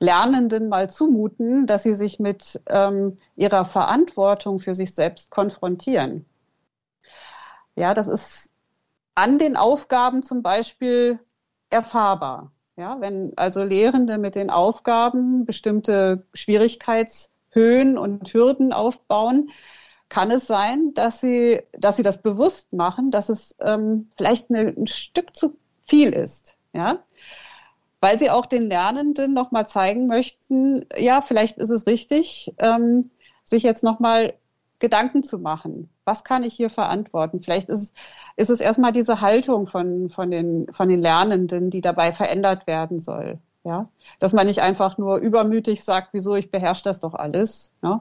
[0.00, 6.24] Lernenden mal zumuten, dass sie sich mit ähm, ihrer Verantwortung für sich selbst konfrontieren.
[7.76, 8.50] Ja, das ist
[9.14, 11.20] an den Aufgaben zum Beispiel
[11.70, 12.52] erfahrbar.
[12.76, 19.50] Ja, wenn also Lehrende mit den Aufgaben bestimmte Schwierigkeitshöhen und Hürden aufbauen,
[20.08, 24.68] kann es sein, dass sie, dass sie das bewusst machen, dass es ähm, vielleicht eine,
[24.68, 26.56] ein Stück zu viel ist.
[26.72, 27.04] Ja,
[28.00, 33.10] weil sie auch den Lernenden nochmal zeigen möchten, ja, vielleicht ist es richtig, ähm,
[33.44, 34.34] sich jetzt nochmal
[34.80, 35.90] Gedanken zu machen.
[36.04, 37.40] Was kann ich hier verantworten?
[37.40, 37.94] Vielleicht ist,
[38.36, 42.98] ist es erstmal diese Haltung von, von, den, von den Lernenden, die dabei verändert werden
[42.98, 43.38] soll.
[43.62, 47.74] Ja, dass man nicht einfach nur übermütig sagt, wieso ich beherrsche das doch alles.
[47.82, 48.00] Ne?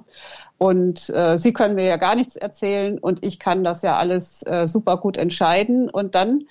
[0.57, 4.41] Und äh, Sie können mir ja gar nichts erzählen und ich kann das ja alles
[4.43, 5.89] äh, super gut entscheiden.
[5.89, 6.47] Und dann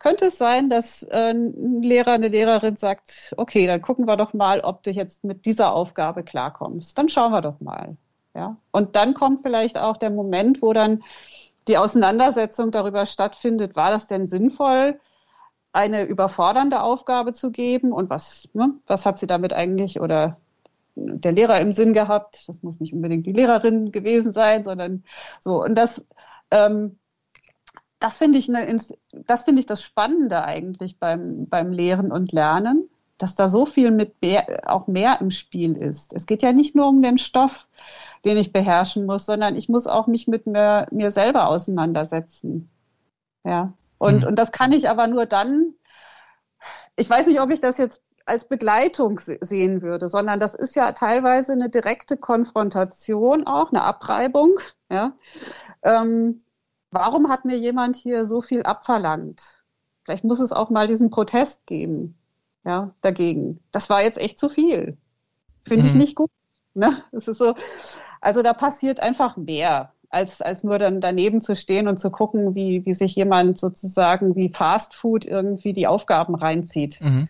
[0.00, 4.32] könnte es sein, dass äh, ein Lehrer, eine Lehrerin sagt, okay, dann gucken wir doch
[4.32, 6.98] mal, ob du jetzt mit dieser Aufgabe klarkommst.
[6.98, 7.96] Dann schauen wir doch mal.
[8.34, 8.56] Ja?
[8.70, 11.02] Und dann kommt vielleicht auch der Moment, wo dann
[11.68, 14.98] die Auseinandersetzung darüber stattfindet, war das denn sinnvoll,
[15.72, 20.40] eine überfordernde Aufgabe zu geben und was, ne, was hat sie damit eigentlich oder
[20.96, 22.48] der Lehrer im Sinn gehabt?
[22.48, 25.04] Das muss nicht unbedingt die Lehrerin gewesen sein, sondern
[25.38, 25.62] so.
[25.62, 26.04] Und das,
[26.50, 26.98] ähm,
[28.00, 28.76] das finde ich, ne,
[29.12, 32.88] das ich das Spannende eigentlich beim, beim Lehren und Lernen,
[33.20, 36.14] dass da so viel mit mehr, auch mehr im Spiel ist.
[36.14, 37.68] Es geht ja nicht nur um den Stoff,
[38.24, 42.70] den ich beherrschen muss, sondern ich muss auch mich mit mir, mir selber auseinandersetzen.
[43.44, 43.74] Ja.
[43.98, 44.28] Und, mhm.
[44.28, 45.74] und das kann ich aber nur dann,
[46.96, 50.92] ich weiß nicht, ob ich das jetzt als Begleitung sehen würde, sondern das ist ja
[50.92, 54.58] teilweise eine direkte Konfrontation auch, eine Abreibung.
[54.90, 55.12] Ja.
[55.82, 56.38] Ähm,
[56.90, 59.62] warum hat mir jemand hier so viel abverlangt?
[60.04, 62.19] Vielleicht muss es auch mal diesen Protest geben,
[62.64, 63.60] ja, dagegen.
[63.72, 64.96] Das war jetzt echt zu viel.
[65.66, 65.88] Finde mhm.
[65.88, 66.30] ich nicht gut.
[66.74, 67.02] Ne?
[67.12, 67.54] Das ist so,
[68.20, 72.54] also da passiert einfach mehr, als, als nur dann daneben zu stehen und zu gucken,
[72.54, 77.00] wie, wie sich jemand sozusagen wie Fast Food irgendwie die Aufgaben reinzieht.
[77.00, 77.28] Mhm.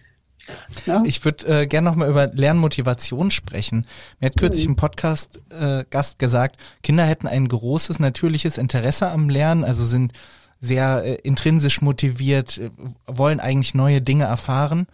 [0.86, 1.02] Ja.
[1.04, 3.86] Ich würde äh, gerne nochmal über Lernmotivation sprechen.
[4.18, 4.72] Mir hat kürzlich mhm.
[4.72, 10.12] ein Podcast-Gast äh, gesagt, Kinder hätten ein großes natürliches Interesse am Lernen, also sind
[10.58, 12.70] sehr äh, intrinsisch motiviert, äh,
[13.06, 14.86] wollen eigentlich neue Dinge erfahren.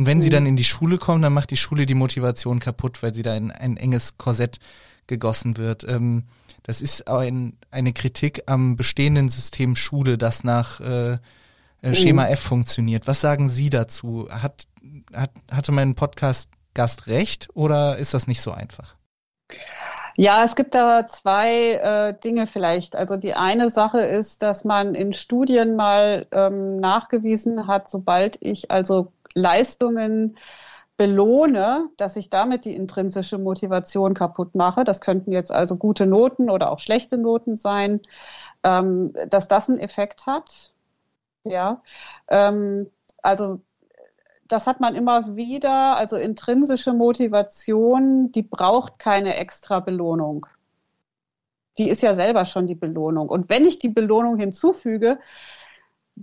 [0.00, 0.22] Und wenn mhm.
[0.22, 3.22] sie dann in die Schule kommen, dann macht die Schule die Motivation kaputt, weil sie
[3.22, 4.58] da in ein enges Korsett
[5.06, 5.84] gegossen wird.
[5.84, 6.24] Ähm,
[6.62, 11.18] das ist ein, eine Kritik am bestehenden System Schule, das nach äh,
[11.82, 12.32] äh Schema mhm.
[12.32, 13.06] F funktioniert.
[13.08, 14.26] Was sagen Sie dazu?
[14.30, 14.66] Hat,
[15.12, 18.96] hat, hatte mein Podcast-Gast recht oder ist das nicht so einfach?
[20.16, 22.96] Ja, es gibt da zwei äh, Dinge vielleicht.
[22.96, 28.70] Also die eine Sache ist, dass man in Studien mal ähm, nachgewiesen hat, sobald ich
[28.70, 30.36] also Leistungen
[30.96, 34.84] belohne, dass ich damit die intrinsische Motivation kaputt mache.
[34.84, 38.00] Das könnten jetzt also gute Noten oder auch schlechte Noten sein,
[38.64, 40.72] ähm, dass das einen Effekt hat.
[41.44, 41.82] Ja,
[42.28, 42.90] ähm,
[43.22, 43.60] also
[44.46, 45.96] das hat man immer wieder.
[45.96, 50.46] Also intrinsische Motivation, die braucht keine extra Belohnung.
[51.78, 53.28] Die ist ja selber schon die Belohnung.
[53.28, 55.18] Und wenn ich die Belohnung hinzufüge,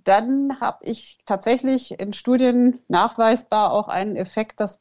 [0.04, 4.80] dann habe ich tatsächlich in Studien nachweisbar auch einen Effekt, dass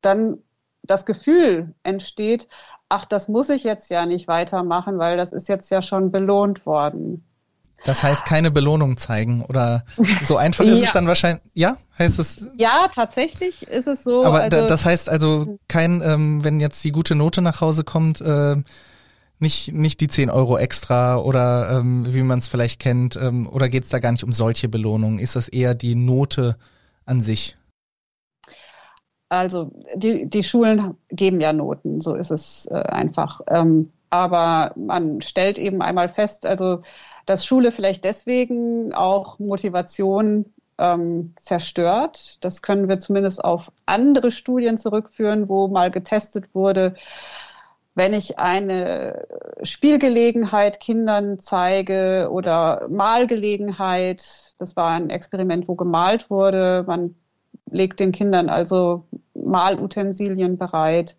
[0.00, 0.38] dann
[0.82, 2.48] das Gefühl entsteht,
[2.88, 6.66] ach, das muss ich jetzt ja nicht weitermachen, weil das ist jetzt ja schon belohnt
[6.66, 7.24] worden.
[7.84, 9.84] Das heißt keine Belohnung zeigen oder
[10.22, 10.88] so einfach ist ja.
[10.88, 12.46] es dann wahrscheinlich, ja, heißt es?
[12.56, 14.24] Ja, tatsächlich ist es so.
[14.24, 18.20] Aber also, das heißt also kein, ähm, wenn jetzt die gute Note nach Hause kommt,
[18.20, 18.56] äh,
[19.40, 23.68] nicht, nicht die 10 Euro extra oder ähm, wie man es vielleicht kennt, ähm, oder
[23.68, 25.18] geht es da gar nicht um solche Belohnungen?
[25.18, 26.56] Ist das eher die Note
[27.06, 27.56] an sich?
[29.28, 33.40] Also die, die Schulen geben ja Noten, so ist es äh, einfach.
[33.48, 36.80] Ähm, aber man stellt eben einmal fest, also
[37.26, 40.46] dass Schule vielleicht deswegen auch Motivation
[40.78, 42.44] ähm, zerstört.
[42.44, 46.96] Das können wir zumindest auf andere Studien zurückführen, wo mal getestet wurde,
[47.94, 49.26] wenn ich eine
[49.62, 57.16] Spielgelegenheit Kindern zeige oder Malgelegenheit, das war ein Experiment, wo gemalt wurde, man
[57.70, 61.16] legt den Kindern also Malutensilien bereit,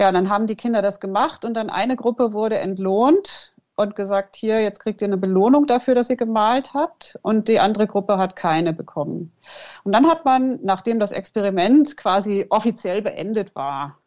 [0.00, 4.36] Ja, dann haben die Kinder das gemacht und dann eine Gruppe wurde entlohnt und gesagt,
[4.36, 7.18] hier, jetzt kriegt ihr eine Belohnung dafür, dass ihr gemalt habt.
[7.22, 9.32] Und die andere Gruppe hat keine bekommen.
[9.84, 13.99] Und dann hat man, nachdem das Experiment quasi offiziell beendet war,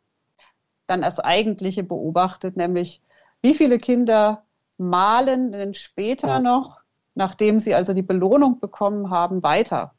[0.88, 3.02] dann das Eigentliche beobachtet, nämlich
[3.42, 4.44] wie viele Kinder
[4.78, 6.82] malen denn später noch,
[7.16, 9.94] nachdem sie also die Belohnung bekommen haben, weiter.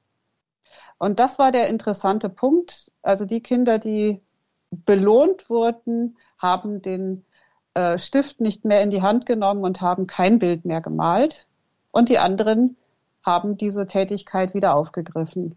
[0.99, 2.93] Und das war der interessante Punkt.
[3.03, 4.21] Also die Kinder, die
[4.71, 7.25] belohnt wurden, haben den
[7.75, 11.47] äh, Stift nicht mehr in die Hand genommen und haben kein Bild mehr gemalt.
[11.91, 12.77] Und die anderen
[13.25, 15.57] haben diese Tätigkeit wieder aufgegriffen.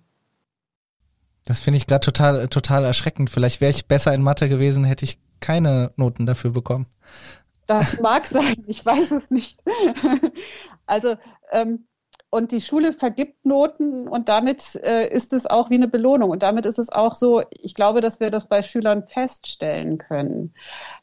[1.47, 3.29] Das finde ich gerade total, total erschreckend.
[3.29, 6.87] Vielleicht wäre ich besser in Mathe gewesen, hätte ich keine Noten dafür bekommen.
[7.67, 9.57] Das mag sein, ich weiß es nicht.
[10.85, 11.15] also
[11.53, 11.85] ähm,
[12.29, 16.31] und die Schule vergibt Noten und damit äh, ist es auch wie eine Belohnung.
[16.31, 20.53] Und damit ist es auch so, ich glaube, dass wir das bei Schülern feststellen können,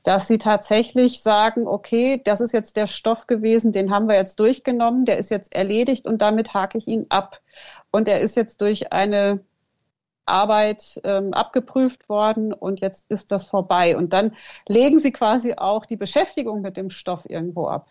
[0.02, 4.38] dass sie tatsächlich sagen, okay, das ist jetzt der Stoff gewesen, den haben wir jetzt
[4.38, 7.40] durchgenommen, der ist jetzt erledigt und damit hake ich ihn ab.
[7.90, 9.40] Und er ist jetzt durch eine
[10.26, 13.96] Arbeit ähm, abgeprüft worden und jetzt ist das vorbei.
[13.96, 14.36] Und dann
[14.68, 17.90] legen sie quasi auch die Beschäftigung mit dem Stoff irgendwo ab.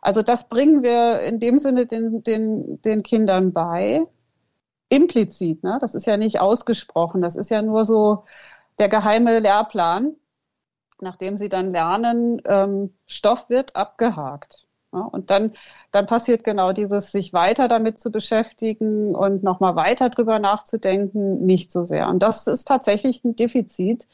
[0.00, 4.06] Also das bringen wir in dem Sinne den, den, den Kindern bei,
[4.88, 5.62] implizit.
[5.62, 5.78] Ne?
[5.80, 8.24] Das ist ja nicht ausgesprochen, das ist ja nur so
[8.78, 10.16] der geheime Lehrplan,
[11.00, 14.66] nachdem sie dann lernen, ähm, Stoff wird abgehakt.
[14.92, 15.52] Und dann,
[15.90, 21.72] dann passiert genau dieses, sich weiter damit zu beschäftigen und nochmal weiter drüber nachzudenken, nicht
[21.72, 22.08] so sehr.
[22.08, 24.06] Und das ist tatsächlich ein Defizit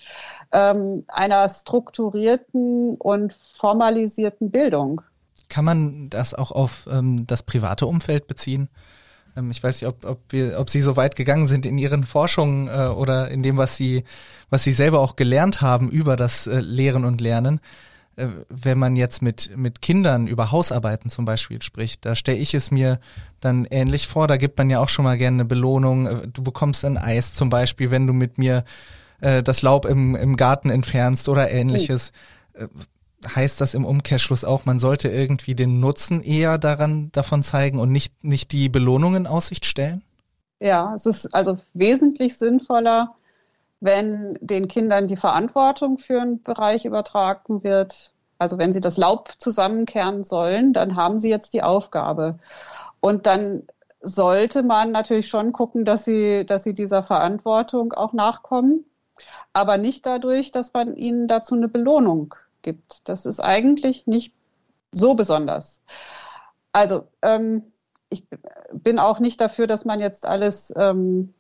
[0.53, 5.01] ähm, einer strukturierten und formalisierten Bildung.
[5.49, 8.69] Kann man das auch auf ähm, das private Umfeld beziehen?
[9.37, 12.05] Ähm, ich weiß nicht, ob, ob, wir, ob Sie so weit gegangen sind in Ihren
[12.05, 14.05] Forschungen äh, oder in dem, was Sie,
[14.51, 17.61] was Sie selber auch gelernt haben über das äh, Lehren und Lernen.
[18.19, 22.55] Äh, wenn man jetzt mit, mit Kindern über Hausarbeiten zum Beispiel spricht, da stelle ich
[22.55, 22.99] es mir
[23.41, 24.27] dann ähnlich vor.
[24.27, 26.07] Da gibt man ja auch schon mal gerne eine Belohnung.
[26.07, 28.65] Äh, du bekommst ein Eis zum Beispiel, wenn du mit mir
[29.21, 32.13] äh, das Laub im, im Garten entfernst oder ähnliches.
[32.61, 32.67] Oh
[33.27, 37.91] heißt das im Umkehrschluss auch, man sollte irgendwie den Nutzen eher daran davon zeigen und
[37.91, 40.03] nicht, nicht die Belohnungen in Aussicht stellen?
[40.61, 43.15] Ja, es ist also wesentlich sinnvoller,
[43.81, 48.13] wenn den Kindern die Verantwortung für einen Bereich übertragen wird.
[48.39, 52.39] Also wenn sie das Laub zusammenkehren sollen, dann haben sie jetzt die Aufgabe.
[53.01, 53.67] Und dann
[54.01, 58.85] sollte man natürlich schon gucken, dass sie, dass sie dieser Verantwortung auch nachkommen,
[59.53, 63.09] aber nicht dadurch, dass man ihnen dazu eine Belohnung gibt.
[63.09, 64.35] Das ist eigentlich nicht
[64.93, 65.83] so besonders.
[66.73, 67.73] Also, ähm,
[68.11, 68.25] ich
[68.73, 71.35] bin auch nicht dafür, dass man jetzt alles, ähm,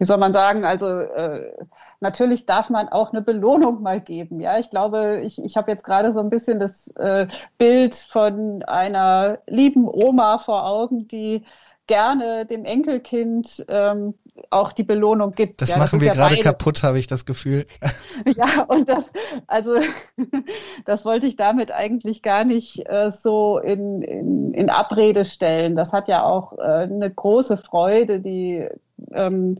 [0.00, 1.52] wie soll man sagen, also äh,
[2.00, 4.40] natürlich darf man auch eine Belohnung mal geben.
[4.40, 8.62] Ja, ich glaube, ich, ich habe jetzt gerade so ein bisschen das äh, Bild von
[8.62, 11.44] einer lieben Oma vor Augen, die
[11.86, 14.14] gerne dem Enkelkind ähm,
[14.48, 15.60] auch die Belohnung gibt.
[15.60, 17.66] Das ja, machen das wir ja gerade kaputt, habe ich das Gefühl.
[18.36, 19.10] ja, und das,
[19.48, 19.72] also
[20.86, 25.76] das wollte ich damit eigentlich gar nicht äh, so in, in, in Abrede stellen.
[25.76, 28.66] Das hat ja auch äh, eine große Freude, die
[29.12, 29.58] ähm,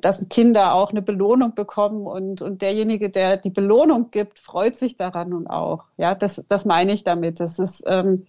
[0.00, 4.96] dass Kinder auch eine Belohnung bekommen und, und derjenige, der die Belohnung gibt, freut sich
[4.96, 5.84] daran und auch.
[5.96, 7.40] Ja, das, das meine ich damit.
[7.40, 8.26] Das ist ähm,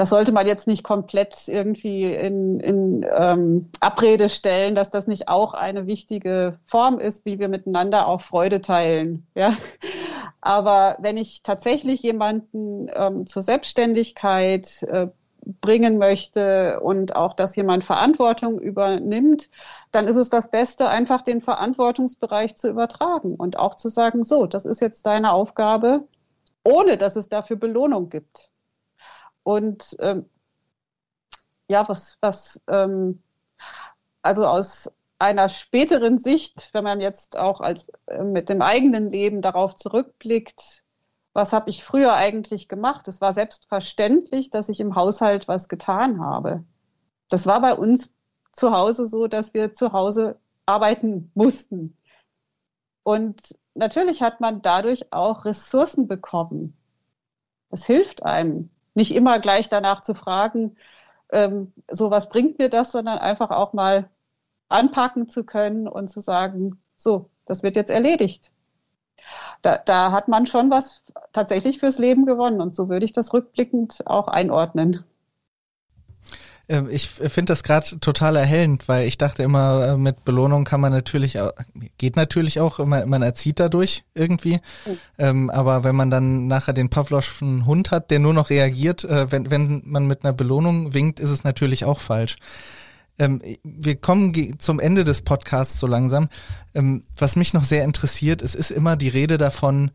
[0.00, 5.28] das sollte man jetzt nicht komplett irgendwie in, in ähm, Abrede stellen, dass das nicht
[5.28, 9.26] auch eine wichtige Form ist, wie wir miteinander auch Freude teilen.
[9.34, 9.58] Ja?
[10.40, 15.08] Aber wenn ich tatsächlich jemanden ähm, zur Selbstständigkeit äh,
[15.44, 19.50] bringen möchte und auch, dass jemand Verantwortung übernimmt,
[19.90, 24.46] dann ist es das Beste, einfach den Verantwortungsbereich zu übertragen und auch zu sagen, so,
[24.46, 26.06] das ist jetzt deine Aufgabe,
[26.64, 28.50] ohne dass es dafür Belohnung gibt.
[29.42, 30.28] Und ähm,
[31.68, 33.22] ja, was, was ähm,
[34.22, 39.42] also aus einer späteren Sicht, wenn man jetzt auch als äh, mit dem eigenen Leben
[39.42, 40.82] darauf zurückblickt,
[41.32, 43.06] was habe ich früher eigentlich gemacht?
[43.08, 46.64] Es war selbstverständlich, dass ich im Haushalt was getan habe.
[47.28, 48.12] Das war bei uns
[48.52, 51.96] zu Hause so, dass wir zu Hause arbeiten mussten.
[53.02, 56.76] Und natürlich hat man dadurch auch Ressourcen bekommen.
[57.70, 60.76] Das hilft einem nicht immer gleich danach zu fragen,
[61.32, 64.10] ähm, so was bringt mir das, sondern einfach auch mal
[64.68, 68.52] anpacken zu können und zu sagen, so, das wird jetzt erledigt.
[69.62, 71.02] Da, da hat man schon was
[71.32, 75.04] tatsächlich fürs Leben gewonnen und so würde ich das rückblickend auch einordnen.
[76.70, 80.80] Ähm, ich finde das gerade total erhellend, weil ich dachte immer, äh, mit Belohnung kann
[80.80, 81.36] man natürlich,
[81.98, 84.60] geht natürlich auch, man, man erzieht dadurch irgendwie.
[85.18, 85.50] Mhm.
[85.50, 89.50] Aber wenn man dann nachher den Pavloschen Hund hat, der nur noch reagiert, äh, wenn,
[89.50, 92.36] wenn man mit einer Belohnung winkt, ist es natürlich auch falsch.
[93.20, 96.28] Ähm, wir kommen zum Ende des Podcasts so langsam.
[96.74, 99.90] Ähm, was mich noch sehr interessiert, es ist immer die Rede davon,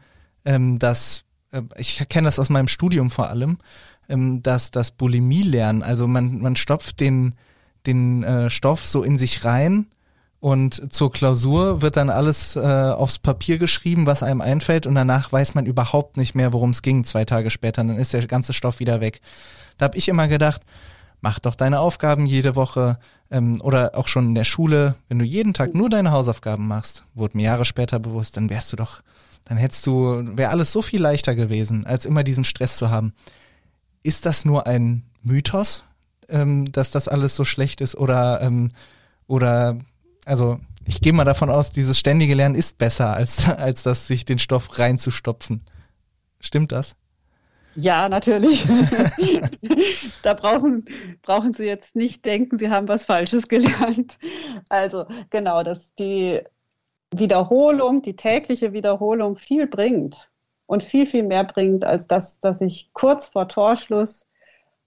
[0.46, 3.58] ähm, dass, äh, ich kenne das aus meinem Studium vor allem,
[4.08, 7.34] ähm, dass das Bulimie lernen, also man, man stopft den,
[7.88, 9.88] den äh, Stoff so in sich rein
[10.40, 15.32] und zur Klausur wird dann alles äh, aufs Papier geschrieben, was einem einfällt und danach
[15.32, 17.84] weiß man überhaupt nicht mehr, worum es ging zwei Tage später.
[17.84, 19.22] Dann ist der ganze Stoff wieder weg.
[19.80, 20.62] Da habe ich immer gedacht,
[21.22, 23.00] mach doch deine Aufgaben jede Woche
[23.32, 24.96] ähm, oder auch schon in der Schule.
[25.08, 28.72] Wenn du jeden Tag nur deine Hausaufgaben machst, wurde mir Jahre später bewusst, dann wärst
[28.74, 29.02] du doch,
[29.46, 33.14] dann hättest du, wäre alles so viel leichter gewesen, als immer diesen Stress zu haben.
[34.04, 35.86] Ist das nur ein Mythos,
[36.30, 38.72] ähm, dass das alles so schlecht ist oder ähm,
[39.28, 39.78] oder
[40.26, 44.26] also ich gehe mal davon aus, dieses ständige Lernen ist besser als als das sich
[44.26, 45.62] den Stoff reinzustopfen.
[46.40, 46.96] Stimmt das?
[47.76, 48.66] Ja, natürlich.
[50.24, 50.86] da brauchen,
[51.22, 54.18] brauchen Sie jetzt nicht denken, Sie haben was Falsches gelernt.
[54.70, 56.42] Also genau, dass die
[57.12, 60.30] Wiederholung, die tägliche Wiederholung viel bringt
[60.66, 64.26] und viel, viel mehr bringt, als das, dass ich kurz vor Torschluss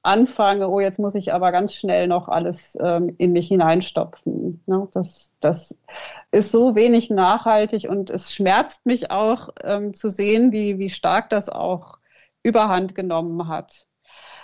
[0.02, 4.62] anfange, oh, jetzt muss ich aber ganz schnell noch alles ähm, in mich hineinstopfen.
[4.66, 4.88] Ne?
[4.92, 5.78] Das, das
[6.30, 11.30] ist so wenig nachhaltig und es schmerzt mich auch ähm, zu sehen, wie, wie stark
[11.30, 11.97] das auch
[12.48, 13.86] überhand genommen hat,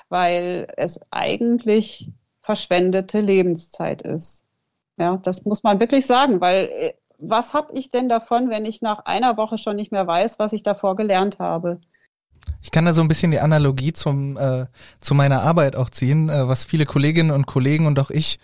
[0.09, 2.11] weil es eigentlich
[2.42, 4.44] verschwendete Lebenszeit ist.
[4.96, 8.82] Ja, das muss man wirklich sagen, weil äh, was habe ich denn davon, wenn ich
[8.82, 11.80] nach einer Woche schon nicht mehr weiß, was ich davor gelernt habe?
[12.61, 14.66] Ich kann da so ein bisschen die Analogie zum, äh,
[15.00, 16.28] zu meiner Arbeit auch ziehen.
[16.28, 18.38] Äh, was viele Kolleginnen und Kollegen und auch ich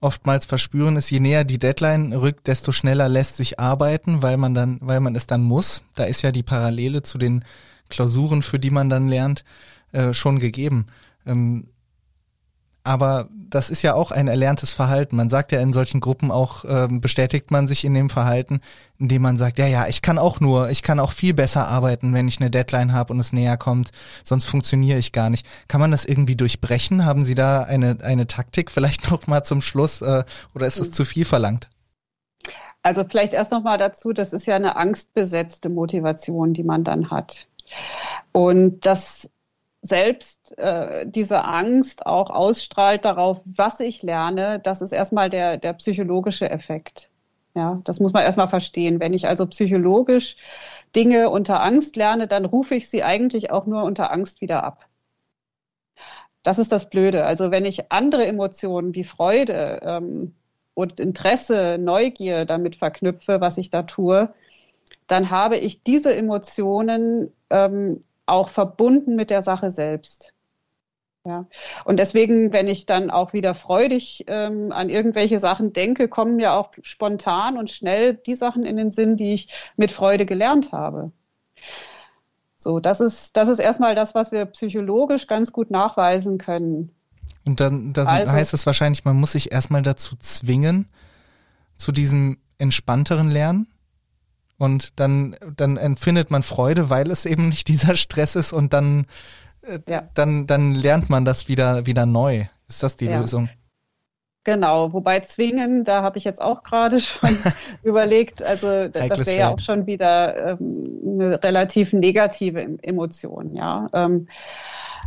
[0.00, 4.54] oftmals verspüren, ist, je näher die Deadline rückt, desto schneller lässt sich arbeiten, weil man
[4.54, 5.82] dann, weil man es dann muss.
[5.94, 7.44] Da ist ja die Parallele zu den
[7.90, 9.44] Klausuren, für die man dann lernt,
[9.92, 10.86] äh, schon gegeben.
[11.26, 11.66] Ähm,
[12.82, 15.16] aber das ist ja auch ein erlerntes Verhalten.
[15.16, 18.60] Man sagt ja in solchen Gruppen auch, äh, bestätigt man sich in dem Verhalten,
[18.98, 22.14] indem man sagt, ja, ja, ich kann auch nur, ich kann auch viel besser arbeiten,
[22.14, 23.90] wenn ich eine Deadline habe und es näher kommt,
[24.24, 25.46] sonst funktioniere ich gar nicht.
[25.68, 27.04] Kann man das irgendwie durchbrechen?
[27.04, 30.24] Haben Sie da eine, eine Taktik vielleicht noch mal zum Schluss äh,
[30.54, 31.68] oder ist es zu viel verlangt?
[32.82, 37.10] Also vielleicht erst noch mal dazu, das ist ja eine angstbesetzte Motivation, die man dann
[37.10, 37.46] hat.
[38.32, 39.30] Und das
[39.82, 45.72] selbst äh, diese Angst auch ausstrahlt darauf, was ich lerne, das ist erstmal der, der
[45.74, 47.10] psychologische Effekt.
[47.54, 49.00] Ja, das muss man erstmal verstehen.
[49.00, 50.36] Wenn ich also psychologisch
[50.94, 54.86] Dinge unter Angst lerne, dann rufe ich sie eigentlich auch nur unter Angst wieder ab.
[56.42, 57.24] Das ist das Blöde.
[57.26, 60.34] Also wenn ich andere Emotionen wie Freude ähm,
[60.74, 64.32] und Interesse, Neugier damit verknüpfe, was ich da tue,
[65.06, 70.32] dann habe ich diese Emotionen ähm, auch verbunden mit der Sache selbst.
[71.24, 71.46] Ja.
[71.84, 76.52] Und deswegen, wenn ich dann auch wieder freudig ähm, an irgendwelche Sachen denke, kommen mir
[76.54, 81.12] auch spontan und schnell die Sachen in den Sinn, die ich mit Freude gelernt habe.
[82.56, 86.94] So, das ist, das ist erstmal das, was wir psychologisch ganz gut nachweisen können.
[87.44, 90.88] Und dann, dann also, heißt es wahrscheinlich, man muss sich erstmal dazu zwingen,
[91.76, 93.66] zu diesem entspannteren Lernen?
[94.60, 99.06] Und dann, dann empfindet man Freude, weil es eben nicht dieser Stress ist und dann,
[99.62, 100.02] äh, ja.
[100.12, 102.44] dann, dann lernt man das wieder, wieder neu.
[102.68, 103.18] Ist das die ja.
[103.18, 103.48] Lösung?
[104.44, 107.30] Genau, wobei zwingen, da habe ich jetzt auch gerade schon
[107.82, 113.88] überlegt, also das wäre ja auch schon wieder ähm, eine relativ negative Emotion, ja.
[113.94, 114.28] Ähm,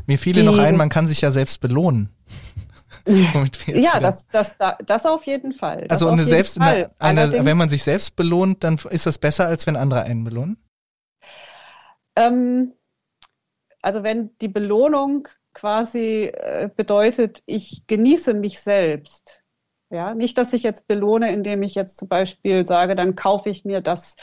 [0.07, 2.09] Mir fiel noch ein, man kann sich ja selbst belohnen.
[3.07, 5.81] Ja, das, das, das auf jeden Fall.
[5.87, 6.89] Das also eine selbst, Fall.
[6.99, 10.57] Eine, wenn man sich selbst belohnt, dann ist das besser, als wenn andere einen belohnen?
[12.15, 12.73] Ähm,
[13.81, 19.41] also wenn die Belohnung quasi äh, bedeutet, ich genieße mich selbst.
[19.89, 23.63] Ja, nicht, dass ich jetzt belohne, indem ich jetzt zum Beispiel sage, dann kaufe ich
[23.63, 24.15] mir das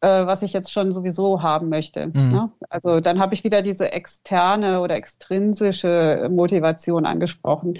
[0.00, 2.06] äh, was ich jetzt schon sowieso haben möchte.
[2.06, 2.30] Mhm.
[2.30, 2.50] Ne?
[2.70, 7.78] Also dann habe ich wieder diese externe oder extrinsische Motivation angesprochen.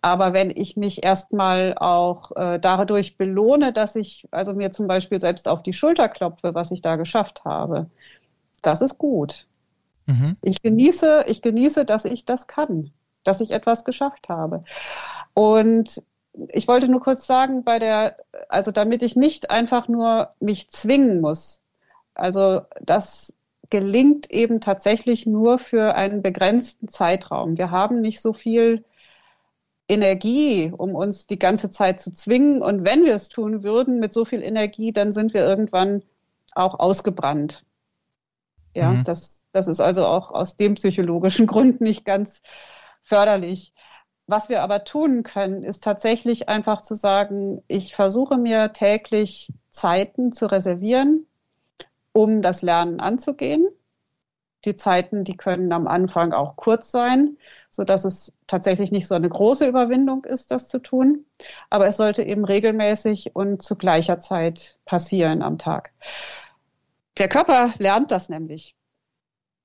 [0.00, 5.20] Aber wenn ich mich erstmal auch äh, dadurch belohne, dass ich also mir zum Beispiel
[5.20, 7.90] selbst auf die Schulter klopfe, was ich da geschafft habe,
[8.62, 9.46] das ist gut.
[10.06, 10.36] Mhm.
[10.42, 12.90] Ich genieße, ich genieße, dass ich das kann,
[13.24, 14.64] dass ich etwas geschafft habe.
[15.34, 16.02] Und
[16.48, 18.16] ich wollte nur kurz sagen, bei der,
[18.48, 21.62] also damit ich nicht einfach nur mich zwingen muss.
[22.14, 23.32] Also das
[23.70, 27.56] gelingt eben tatsächlich nur für einen begrenzten Zeitraum.
[27.56, 28.84] Wir haben nicht so viel
[29.88, 32.62] Energie, um uns die ganze Zeit zu zwingen.
[32.62, 36.02] Und wenn wir es tun würden mit so viel Energie, dann sind wir irgendwann
[36.54, 37.64] auch ausgebrannt.
[38.74, 39.04] Ja, mhm.
[39.04, 42.42] das, das ist also auch aus dem psychologischen Grund nicht ganz
[43.02, 43.72] förderlich.
[44.30, 50.30] Was wir aber tun können, ist tatsächlich einfach zu sagen, ich versuche mir täglich Zeiten
[50.30, 51.26] zu reservieren,
[52.12, 53.66] um das Lernen anzugehen.
[54.64, 57.38] Die Zeiten, die können am Anfang auch kurz sein,
[57.70, 61.26] so dass es tatsächlich nicht so eine große Überwindung ist, das zu tun.
[61.68, 65.90] Aber es sollte eben regelmäßig und zu gleicher Zeit passieren am Tag.
[67.18, 68.76] Der Körper lernt das nämlich.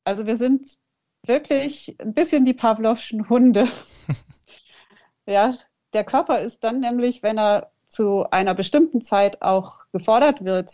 [0.06, 0.80] Also wir sind
[1.24, 3.68] wirklich ein bisschen die Pavlovschen Hunde.
[5.26, 5.58] ja,
[5.94, 10.72] der Körper ist dann nämlich, wenn er zu einer bestimmten Zeit auch gefordert wird,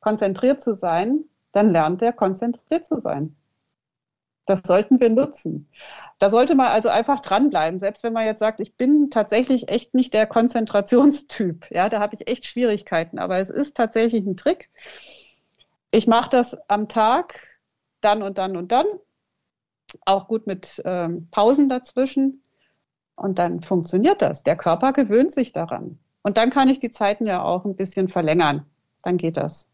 [0.00, 3.36] konzentriert zu sein, dann lernt er konzentriert zu sein.
[4.44, 5.68] Das sollten wir nutzen.
[6.18, 9.94] Da sollte man also einfach dranbleiben, selbst wenn man jetzt sagt, ich bin tatsächlich echt
[9.94, 11.66] nicht der Konzentrationstyp.
[11.70, 13.20] Ja, da habe ich echt Schwierigkeiten.
[13.20, 14.68] Aber es ist tatsächlich ein Trick.
[15.92, 17.40] Ich mache das am Tag,
[18.00, 18.86] dann und dann und dann.
[20.06, 22.42] Auch gut mit ähm, Pausen dazwischen.
[23.22, 24.42] Und dann funktioniert das.
[24.42, 25.98] Der Körper gewöhnt sich daran.
[26.22, 28.66] Und dann kann ich die Zeiten ja auch ein bisschen verlängern.
[29.02, 29.68] Dann geht das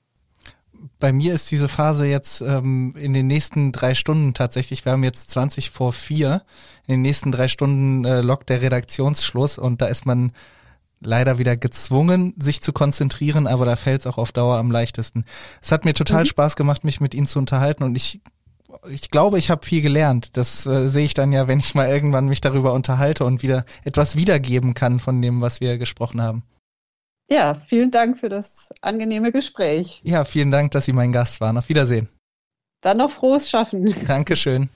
[0.99, 5.05] bei mir ist diese Phase jetzt ähm, in den nächsten drei Stunden tatsächlich, wir haben
[5.05, 6.43] jetzt 20 vor vier,
[6.87, 10.33] in den nächsten drei Stunden äh, lockt der Redaktionsschluss und da ist man
[11.01, 15.25] leider wieder gezwungen, sich zu konzentrieren, aber da fällt es auch auf Dauer am leichtesten.
[15.63, 16.29] Es hat mir total mhm.
[16.29, 18.21] Spaß gemacht, mich mit Ihnen zu unterhalten und ich
[18.91, 20.37] ich glaube, ich habe viel gelernt.
[20.37, 23.64] Das äh, sehe ich dann ja, wenn ich mal irgendwann mich darüber unterhalte und wieder
[23.85, 26.43] etwas wiedergeben kann von dem, was wir gesprochen haben.
[27.31, 30.01] Ja, vielen Dank für das angenehme Gespräch.
[30.03, 31.59] Ja, vielen Dank, dass Sie mein Gast waren.
[31.59, 32.09] Auf Wiedersehen.
[32.81, 33.95] Dann noch frohes Schaffen.
[34.07, 34.71] Dankeschön.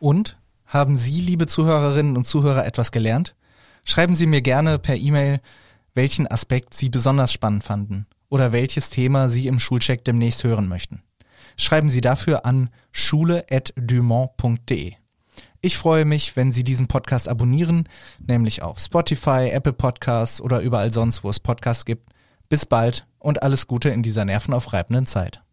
[0.00, 3.34] Und haben Sie, liebe Zuhörerinnen und Zuhörer, etwas gelernt?
[3.84, 5.40] Schreiben Sie mir gerne per E-Mail,
[5.94, 11.02] welchen Aspekt Sie besonders spannend fanden oder welches Thema Sie im Schulcheck demnächst hören möchten.
[11.56, 14.94] Schreiben Sie dafür an schule.dumont.de.
[15.60, 17.88] Ich freue mich, wenn Sie diesen Podcast abonnieren,
[18.18, 22.12] nämlich auf Spotify, Apple Podcasts oder überall sonst, wo es Podcasts gibt.
[22.48, 25.43] Bis bald und alles Gute in dieser nervenaufreibenden Zeit.